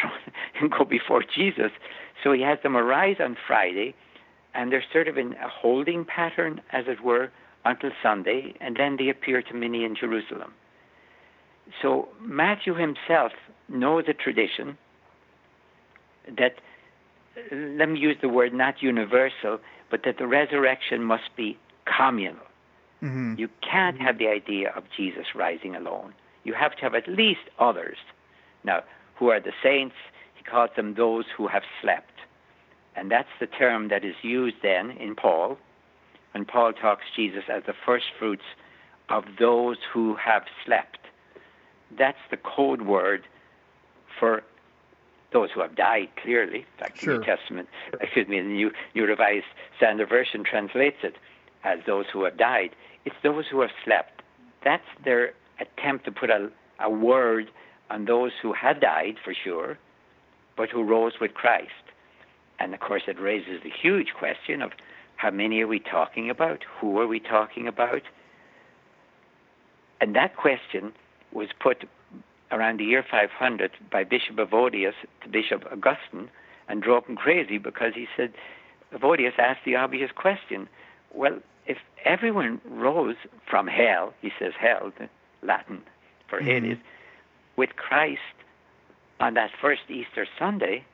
[0.78, 1.72] go before Jesus.
[2.22, 3.96] So he has them arise on Friday,
[4.54, 7.32] and they're sort of in a holding pattern, as it were,
[7.64, 10.52] until Sunday, and then they appear to many in Jerusalem.
[11.82, 13.32] So Matthew himself
[13.68, 14.78] knows a tradition
[16.28, 16.60] that,
[17.50, 19.58] let me use the word not universal,
[19.90, 22.47] but that the resurrection must be communal.
[23.02, 23.34] Mm-hmm.
[23.38, 24.04] You can't mm-hmm.
[24.04, 26.14] have the idea of Jesus rising alone.
[26.44, 27.98] You have to have at least others.
[28.64, 28.82] Now,
[29.16, 29.94] who are the saints?
[30.34, 32.12] He calls them those who have slept.
[32.96, 35.58] And that's the term that is used then in Paul
[36.32, 38.44] when Paul talks Jesus as the first fruits
[39.08, 40.98] of those who have slept.
[41.96, 43.24] That's the code word
[44.18, 44.42] for
[45.32, 46.58] those who have died, clearly.
[46.58, 47.14] In fact, sure.
[47.14, 47.68] the New Testament,
[48.00, 49.46] excuse me, the New, New Revised
[49.76, 51.16] Standard Version translates it
[51.64, 52.70] as those who have died.
[53.04, 54.22] It's those who have slept.
[54.64, 56.50] That's their attempt to put a,
[56.80, 57.50] a word
[57.90, 59.78] on those who had died, for sure,
[60.56, 61.72] but who rose with Christ.
[62.58, 64.72] And of course, it raises the huge question of
[65.16, 66.64] how many are we talking about?
[66.80, 68.02] Who are we talking about?
[70.00, 70.92] And that question
[71.32, 71.84] was put
[72.50, 76.30] around the year 500 by Bishop Evodius to Bishop Augustine
[76.68, 78.32] and drove him crazy because he said,
[78.94, 80.68] Evodius asked the obvious question
[81.14, 83.16] well, if everyone rose
[83.48, 84.92] from hell, he says hell,
[85.42, 85.82] Latin
[86.28, 86.48] for mm-hmm.
[86.48, 86.78] Hades,
[87.56, 88.20] with Christ
[89.20, 90.84] on that first Easter Sunday,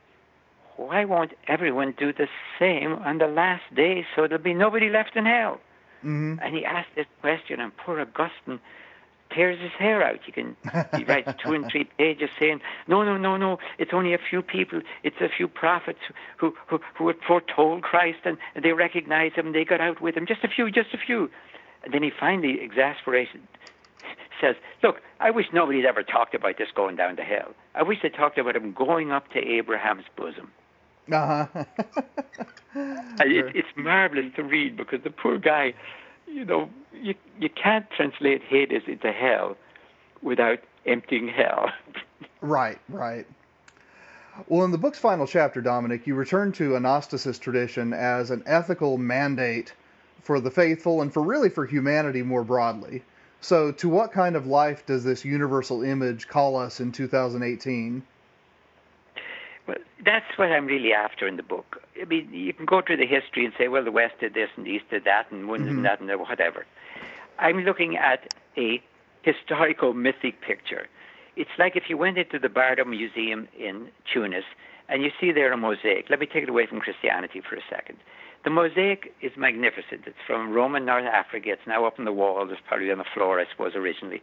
[0.77, 2.27] why won't everyone do the
[2.59, 5.59] same on the last day so there'll be nobody left in hell?
[6.03, 6.39] Mm-hmm.
[6.41, 8.59] And he asked this question, and poor Augustine
[9.29, 10.19] tears his hair out.
[10.25, 10.55] He can
[10.95, 13.59] he writes two and three pages saying, "No, no, no, no.
[13.77, 14.81] It's only a few people.
[15.03, 15.99] It's a few prophets
[16.37, 19.47] who who who had foretold Christ, and they recognized him.
[19.47, 20.25] and They got out with him.
[20.25, 21.29] Just a few, just a few."
[21.83, 23.41] And then he finally, exasperated,
[24.41, 27.53] says, "Look, I wish nobody had ever talked about this going down to hell.
[27.73, 30.51] I wish they talked about him going up to Abraham's bosom."
[31.11, 31.63] Uh huh.
[33.19, 35.75] it, it's marvelous to read because the poor guy
[36.27, 36.69] you know,
[37.01, 39.57] you you can't translate Hades into hell
[40.21, 41.71] without emptying hell.
[42.41, 43.25] right, right.
[44.47, 48.97] Well, in the book's final chapter, Dominic, you return to anastasis tradition as an ethical
[48.97, 49.73] mandate
[50.21, 53.03] for the faithful and for really for humanity more broadly.
[53.39, 58.01] So, to what kind of life does this universal image call us in 2018?
[59.67, 61.81] Well, that's what I'm really after in the book.
[62.01, 64.49] I mean, you can go through the history and say, well, the West did this
[64.57, 65.75] and the East did that and one mm-hmm.
[65.77, 66.65] did that and whatever.
[67.39, 68.81] I'm looking at a
[69.21, 70.87] historical mythic picture.
[71.35, 74.45] It's like if you went into the Bardo Museum in Tunis
[74.87, 76.09] and you see there a mosaic.
[76.09, 77.97] Let me take it away from Christianity for a second.
[78.43, 80.03] The mosaic is magnificent.
[80.05, 81.49] It's from Roman North Africa.
[81.51, 82.47] It's now up on the wall.
[82.49, 84.21] It's probably on the floor, I suppose, originally.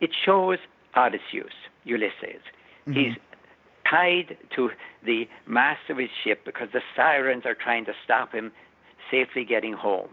[0.00, 0.58] It shows
[0.96, 2.42] Odysseus, Ulysses.
[2.88, 2.92] Mm-hmm.
[2.92, 3.14] He's
[3.88, 4.70] tied to
[5.04, 8.50] the mast of his ship because the sirens are trying to stop him
[9.10, 10.10] safely getting home.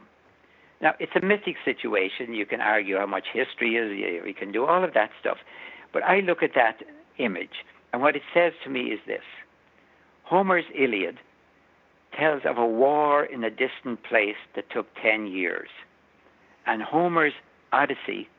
[0.82, 2.34] Now, it's a mythic situation.
[2.34, 3.92] You can argue how much history is,
[4.26, 5.38] you can do all of that stuff.
[5.92, 6.84] But I look at that
[7.18, 9.24] image, and what it says to me is this
[10.24, 11.18] Homer's Iliad
[12.18, 15.70] tells of a war in a distant place that took 10 years.
[16.66, 17.34] And Homer's
[17.72, 18.30] Odyssey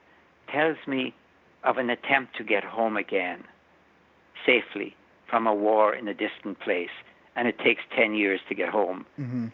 [0.49, 1.15] tells me
[1.65, 3.45] of an attempt to get home again
[4.47, 4.97] safely
[5.29, 6.91] from a war in a distant place,
[7.37, 9.07] and it takes 10 years to get home.
[9.19, 9.49] Mm-hmm.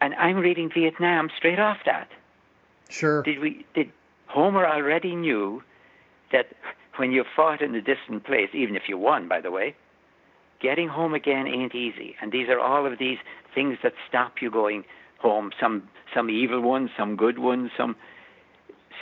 [0.00, 2.08] And I'm reading Vietnam straight off that.
[2.88, 3.22] Sure.
[3.22, 3.66] Did we?
[3.74, 3.90] Did
[4.26, 5.62] Homer already knew
[6.32, 6.46] that
[6.96, 9.74] when you fought in a distant place, even if you won, by the way,
[10.60, 12.16] getting home again ain't easy.
[12.20, 13.18] And these are all of these
[13.54, 14.84] things that stop you going
[15.18, 15.50] home.
[15.60, 17.96] Some some evil ones, some good ones, some.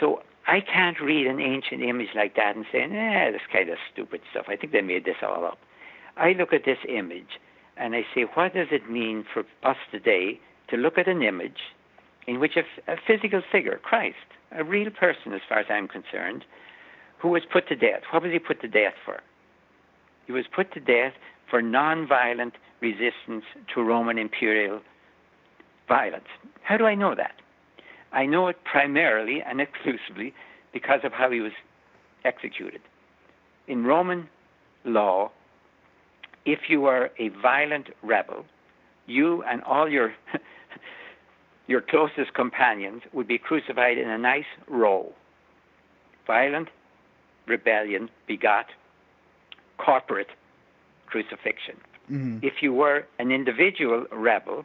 [0.01, 3.79] So I can't read an ancient image like that and say, "Eh, this kind of
[3.93, 5.59] stupid stuff." I think they made this all up.
[6.17, 7.39] I look at this image
[7.79, 10.41] and I say, what does it mean for us today
[10.71, 11.59] to look at an image
[12.27, 14.17] in which a, a physical figure, Christ,
[14.53, 16.45] a real person as far as I'm concerned,
[17.19, 18.03] who was put to death.
[18.11, 19.21] What was he put to death for?
[20.27, 21.15] He was put to death
[21.51, 23.45] for nonviolent resistance
[23.75, 24.81] to Roman imperial
[25.89, 26.27] violence.
[26.63, 27.35] How do I know that?
[28.13, 30.35] I know it primarily and exclusively
[30.73, 31.53] because of how he was
[32.25, 32.81] executed.
[33.67, 34.29] In Roman
[34.85, 35.31] law,
[36.45, 38.45] if you were a violent rebel,
[39.07, 40.15] you and all your
[41.69, 45.13] your closest companions would be crucified in a nice row.
[46.27, 46.69] Violent
[47.47, 48.67] rebellion begot
[49.79, 50.31] corporate
[51.07, 51.77] crucifixion.
[52.11, 52.39] Mm-hmm.
[52.43, 54.65] If you were an individual rebel,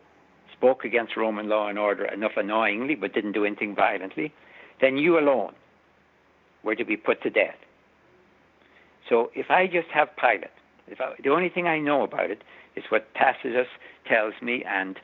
[0.52, 4.34] spoke against Roman law and order enough annoyingly but didn't do anything violently,
[4.82, 5.54] then you alone
[6.64, 7.58] were to be put to death.
[9.10, 10.50] So if I just have Pilate
[10.88, 12.44] if I, the only thing I know about it
[12.76, 13.68] is what Tacitus
[14.08, 15.00] tells me and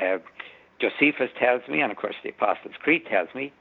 [0.00, 0.18] uh,
[0.80, 3.52] Josephus tells me, and of course the Apostles' Creed tells me,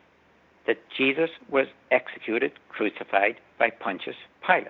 [0.68, 4.68] that Jesus was executed, crucified by Pontius Pilate.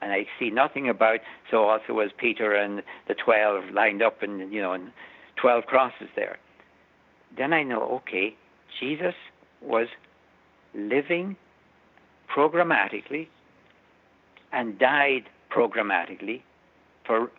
[0.00, 1.20] And I see nothing about,
[1.50, 4.92] so also was Peter and the 12 lined up and, you know, and
[5.36, 6.38] 12 crosses there.
[7.36, 8.36] Then I know, okay,
[8.78, 9.14] Jesus
[9.60, 9.88] was
[10.74, 11.36] living
[12.34, 13.28] programmatically
[14.52, 16.42] and died programmatically
[17.06, 17.30] for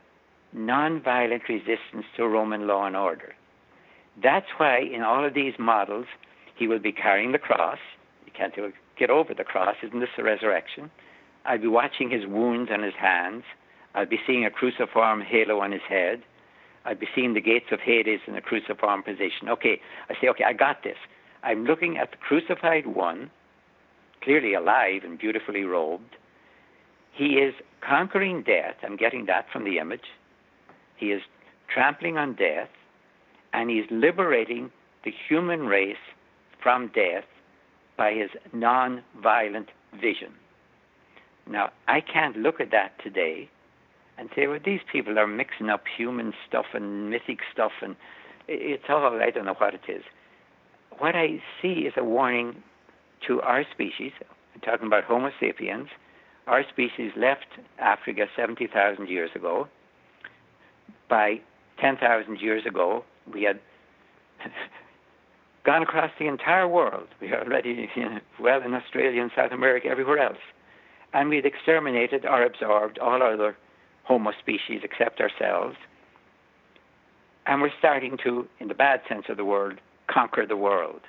[0.55, 3.35] nonviolent resistance to Roman law and order.
[4.21, 6.05] That's why in all of these models,
[6.55, 7.79] he will be carrying the cross.
[8.25, 8.53] You can't
[8.97, 9.75] get over the cross.
[9.83, 10.89] Isn't this the resurrection?
[11.45, 13.43] I'll be watching his wounds on his hands.
[13.93, 16.23] I'll be seeing a cruciform halo on his head.
[16.85, 19.49] I'll be seeing the gates of Hades in a cruciform position.
[19.49, 20.97] Okay, I say, okay, I got this.
[21.43, 23.31] I'm looking at the crucified one,
[24.21, 26.15] clearly alive and beautifully robed.
[27.11, 28.75] He is conquering death.
[28.83, 30.05] I'm getting that from the image.
[30.97, 31.21] He is
[31.73, 32.69] trampling on death,
[33.55, 34.69] and he's liberating
[35.05, 35.95] the human race
[36.61, 37.23] from death
[37.97, 40.33] by his non-violent vision.
[41.47, 43.49] Now, I can't look at that today
[44.17, 47.95] and say, well, these people are mixing up human stuff and mythic stuff, and
[48.47, 50.03] it's all, I don't know what it is.
[50.97, 52.61] What I see is a warning
[53.27, 54.11] to our species.
[54.53, 55.89] I'm talking about Homo sapiens
[56.47, 57.47] our species left
[57.79, 59.67] Africa 70,000 years ago.
[61.09, 61.41] By
[61.79, 63.59] 10,000 years ago, we had
[65.65, 67.07] gone across the entire world.
[67.21, 70.37] We are already you know, well in Australia and South America, everywhere else.
[71.13, 73.57] And we had exterminated or absorbed all other
[74.03, 75.77] Homo species except ourselves.
[77.45, 81.01] And we're starting to, in the bad sense of the word, conquer the world.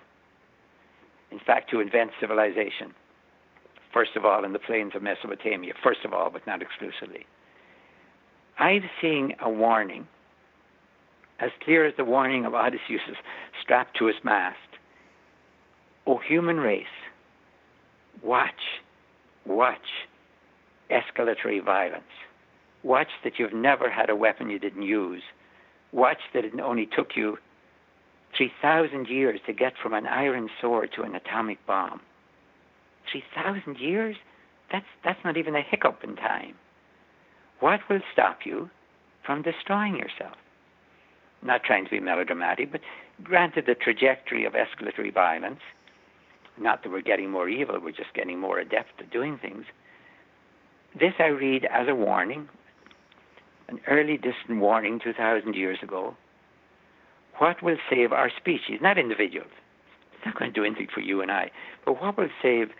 [1.31, 2.95] In fact, to invent civilization
[3.97, 7.25] first of all, in the plains of Mesopotamia, first of all, but not exclusively.
[8.59, 10.07] I'm seeing a warning,
[11.41, 13.01] as clear as the warning of Odysseus
[13.63, 14.57] strapped to his mast.
[16.07, 16.87] O human race,
[18.23, 18.81] watch,
[19.45, 20.07] watch
[20.91, 22.05] escalatory violence.
[22.83, 25.23] Watch that you've never had a weapon you didn't use.
[25.93, 27.39] Watch that it only took you
[28.37, 32.01] 3,000 years to get from an iron sword to an atomic bomb.
[33.11, 34.17] 3,000 years?
[34.71, 36.55] That's, that's not even a hiccup in time.
[37.61, 38.71] What will stop you
[39.25, 40.37] from destroying yourself?
[41.47, 42.81] Not trying to be melodramatic, but
[43.23, 45.61] granted the trajectory of escalatory violence,
[46.59, 49.65] not that we're getting more evil, we're just getting more adept at doing things.
[50.99, 52.49] This I read as a warning,
[53.69, 56.17] an early distant warning 2,000 years ago.
[57.39, 59.51] What will save our species, not individuals?
[60.15, 61.51] It's not going to do anything for you and I,
[61.85, 62.71] but what will save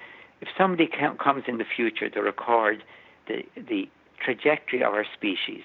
[0.41, 2.83] if somebody comes in the future to record
[3.29, 3.89] the, the
[4.25, 5.63] trajectory of our species,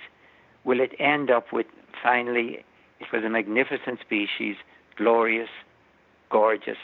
[0.63, 1.65] will it end up with
[2.03, 2.63] finally,
[3.01, 4.55] it was a magnificent species,
[4.95, 5.49] glorious,
[6.29, 6.77] gorgeous,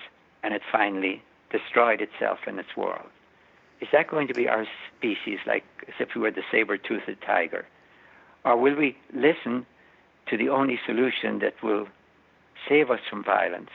[0.44, 3.10] and it finally destroyed itself in its world?
[3.80, 4.66] Is that going to be our
[4.98, 7.66] species, like as if we were the saber-toothed tiger?
[8.44, 9.66] Or will we listen
[10.28, 11.88] to the only solution that will
[12.68, 13.70] save us from violence,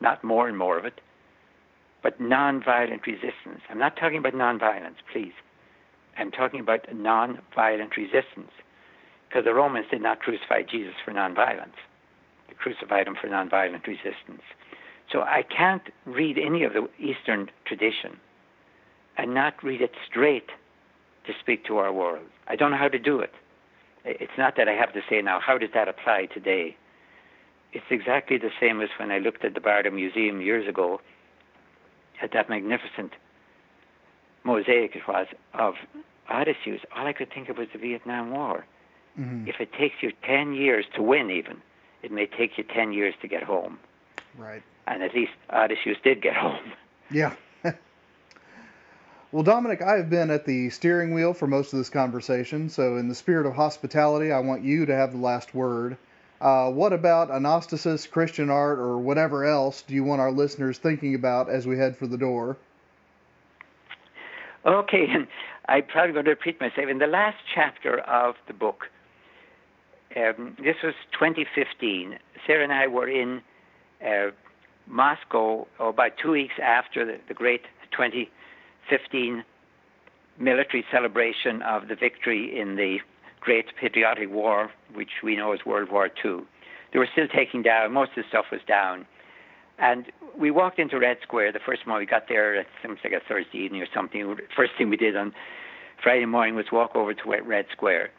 [0.00, 1.00] not more and more of it,
[2.02, 3.60] but non-violent resistance.
[3.68, 5.32] I'm not talking about non-violence, please.
[6.16, 8.50] I'm talking about non-violent resistance,
[9.28, 11.76] because the Romans did not crucify Jesus for non-violence;
[12.48, 14.42] they crucified him for non-violent resistance.
[15.10, 18.18] So I can't read any of the Eastern tradition
[19.16, 20.50] and not read it straight
[21.26, 22.26] to speak to our world.
[22.46, 23.32] I don't know how to do it.
[24.04, 26.76] It's not that I have to say now, how does that apply today?
[27.72, 31.00] It's exactly the same as when I looked at the Bardo Museum years ago
[32.22, 33.12] at that magnificent
[34.44, 35.74] mosaic it was of
[36.30, 36.80] Odysseus.
[36.96, 38.64] All I could think of was the Vietnam War.
[39.18, 39.48] Mm-hmm.
[39.48, 41.60] If it takes you 10 years to win, even,
[42.02, 43.78] it may take you 10 years to get home.
[44.36, 44.62] Right.
[44.86, 46.72] And at least Odysseus did get home.
[47.10, 47.32] Yeah.
[49.32, 52.98] well, Dominic, I have been at the steering wheel for most of this conversation, so
[52.98, 55.96] in the spirit of hospitality, I want you to have the last word.
[56.38, 61.14] Uh, what about Anastasis, Christian art, or whatever else do you want our listeners thinking
[61.14, 62.58] about as we head for the door?
[64.66, 65.26] Okay, and
[65.66, 66.88] I'm probably going to repeat myself.
[66.88, 68.90] In the last chapter of the book,
[70.16, 72.18] um, this was 2015.
[72.46, 73.42] Sarah and I were in
[74.04, 74.30] uh,
[74.86, 79.44] Moscow oh, about two weeks after the, the great 2015
[80.38, 82.98] military celebration of the victory in the
[83.40, 86.40] Great Patriotic War, which we know as World War II.
[86.92, 89.06] They were still taking down, most of the stuff was down.
[89.78, 90.06] And
[90.36, 93.20] we walked into Red Square the first morning we got there, it seems like a
[93.26, 94.36] Thursday evening or something.
[94.56, 95.32] First thing we did on
[96.02, 98.10] Friday morning was walk over to Red Square.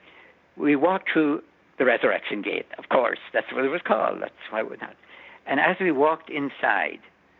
[0.55, 1.41] We walked through
[1.79, 3.19] the Resurrection Gate, of course.
[3.33, 4.21] That's what it was called.
[4.21, 4.95] That's why we not.
[5.47, 6.99] And as we walked inside,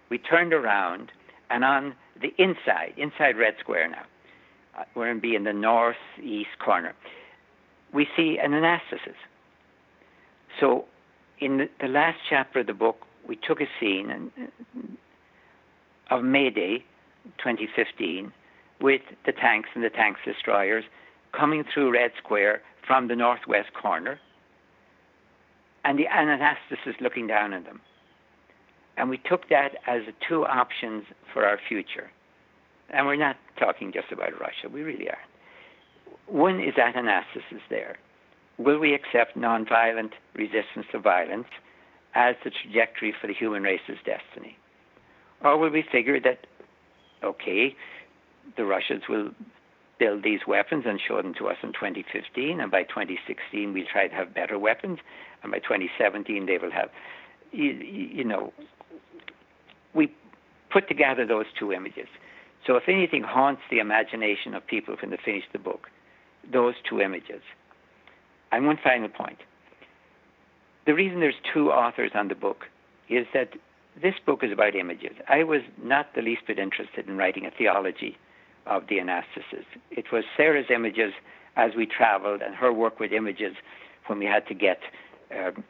[0.10, 1.12] we turned around,
[1.52, 4.06] and on the inside, inside Red Square now,
[4.80, 6.96] uh, we're to be in the northeast corner
[7.94, 9.16] we see an anastasis.
[10.60, 10.86] So,
[11.40, 14.32] in the, the, last chapter of the book, we took a scene
[16.10, 16.84] of May Day
[17.38, 18.32] 2015
[18.82, 20.84] with the tanks and the tanks destroyers
[21.32, 24.20] coming through Red Square from the northwest corner,
[25.84, 27.82] and the anastasis looking down on them.
[28.98, 32.12] And we took that as two options for our future.
[32.90, 35.20] And we're not talking just about Russia, we really are.
[36.28, 37.98] One is anastasis there.
[38.58, 41.48] Will we accept nonviolent resistance to violence
[42.14, 44.58] as the trajectory for the human race's destiny?
[45.42, 46.46] Or will we figure that,
[47.24, 47.76] okay,
[48.58, 49.30] the Russians will
[50.00, 54.08] build these weapons and show them to us in 2015, and by 2016 we'll try
[54.08, 55.00] to have better weapons,
[55.44, 56.90] and by 2017 they will have,
[57.52, 58.54] you, you know,
[59.94, 60.12] we
[60.72, 62.08] put together those two images.
[62.66, 65.90] So if anything haunts the imagination of people when they finish the book,
[66.52, 67.42] those two images.
[68.52, 69.40] And one final point.
[70.86, 72.66] The reason there's two authors on the book
[73.10, 73.50] is that
[74.02, 75.16] this book is about images.
[75.28, 78.18] I was not the least bit interested in writing a theology
[78.70, 79.66] of the anastasis.
[79.92, 81.14] It was Sarah's images
[81.58, 83.56] as we traveled and her work with images
[84.06, 84.80] when we had to get
[85.36, 85.64] um,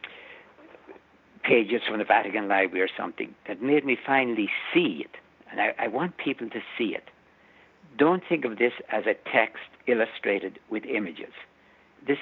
[1.43, 5.15] pages from the Vatican Library or something that made me finally see it.
[5.49, 7.05] And I, I want people to see it.
[7.97, 11.33] Don't think of this as a text illustrated with images.
[12.05, 12.19] This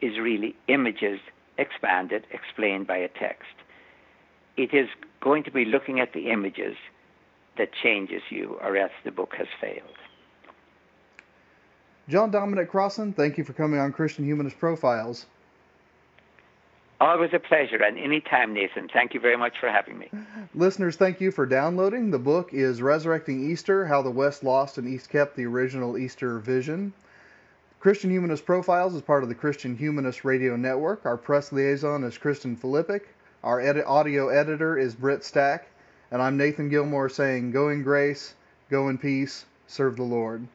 [0.00, 1.20] is really images
[1.58, 3.54] expanded, explained by a text.
[4.56, 4.88] It is
[5.20, 6.76] going to be looking at the images
[7.58, 9.96] that changes you, or else the book has failed.
[12.08, 15.26] John Dominic Crossan, thank you for coming on Christian Humanist Profiles.
[16.98, 18.88] Always a pleasure, and anytime, Nathan.
[18.90, 20.08] Thank you very much for having me.
[20.54, 22.10] Listeners, thank you for downloading.
[22.10, 26.38] The book is Resurrecting Easter How the West Lost and East Kept the Original Easter
[26.38, 26.94] Vision.
[27.80, 31.04] Christian Humanist Profiles is part of the Christian Humanist Radio Network.
[31.04, 33.02] Our press liaison is Kristen Filippic.
[33.44, 35.68] Our edit- audio editor is Britt Stack.
[36.10, 38.34] And I'm Nathan Gilmour saying, Go in grace,
[38.70, 39.44] Go in peace.
[39.66, 40.46] Serve the Lord.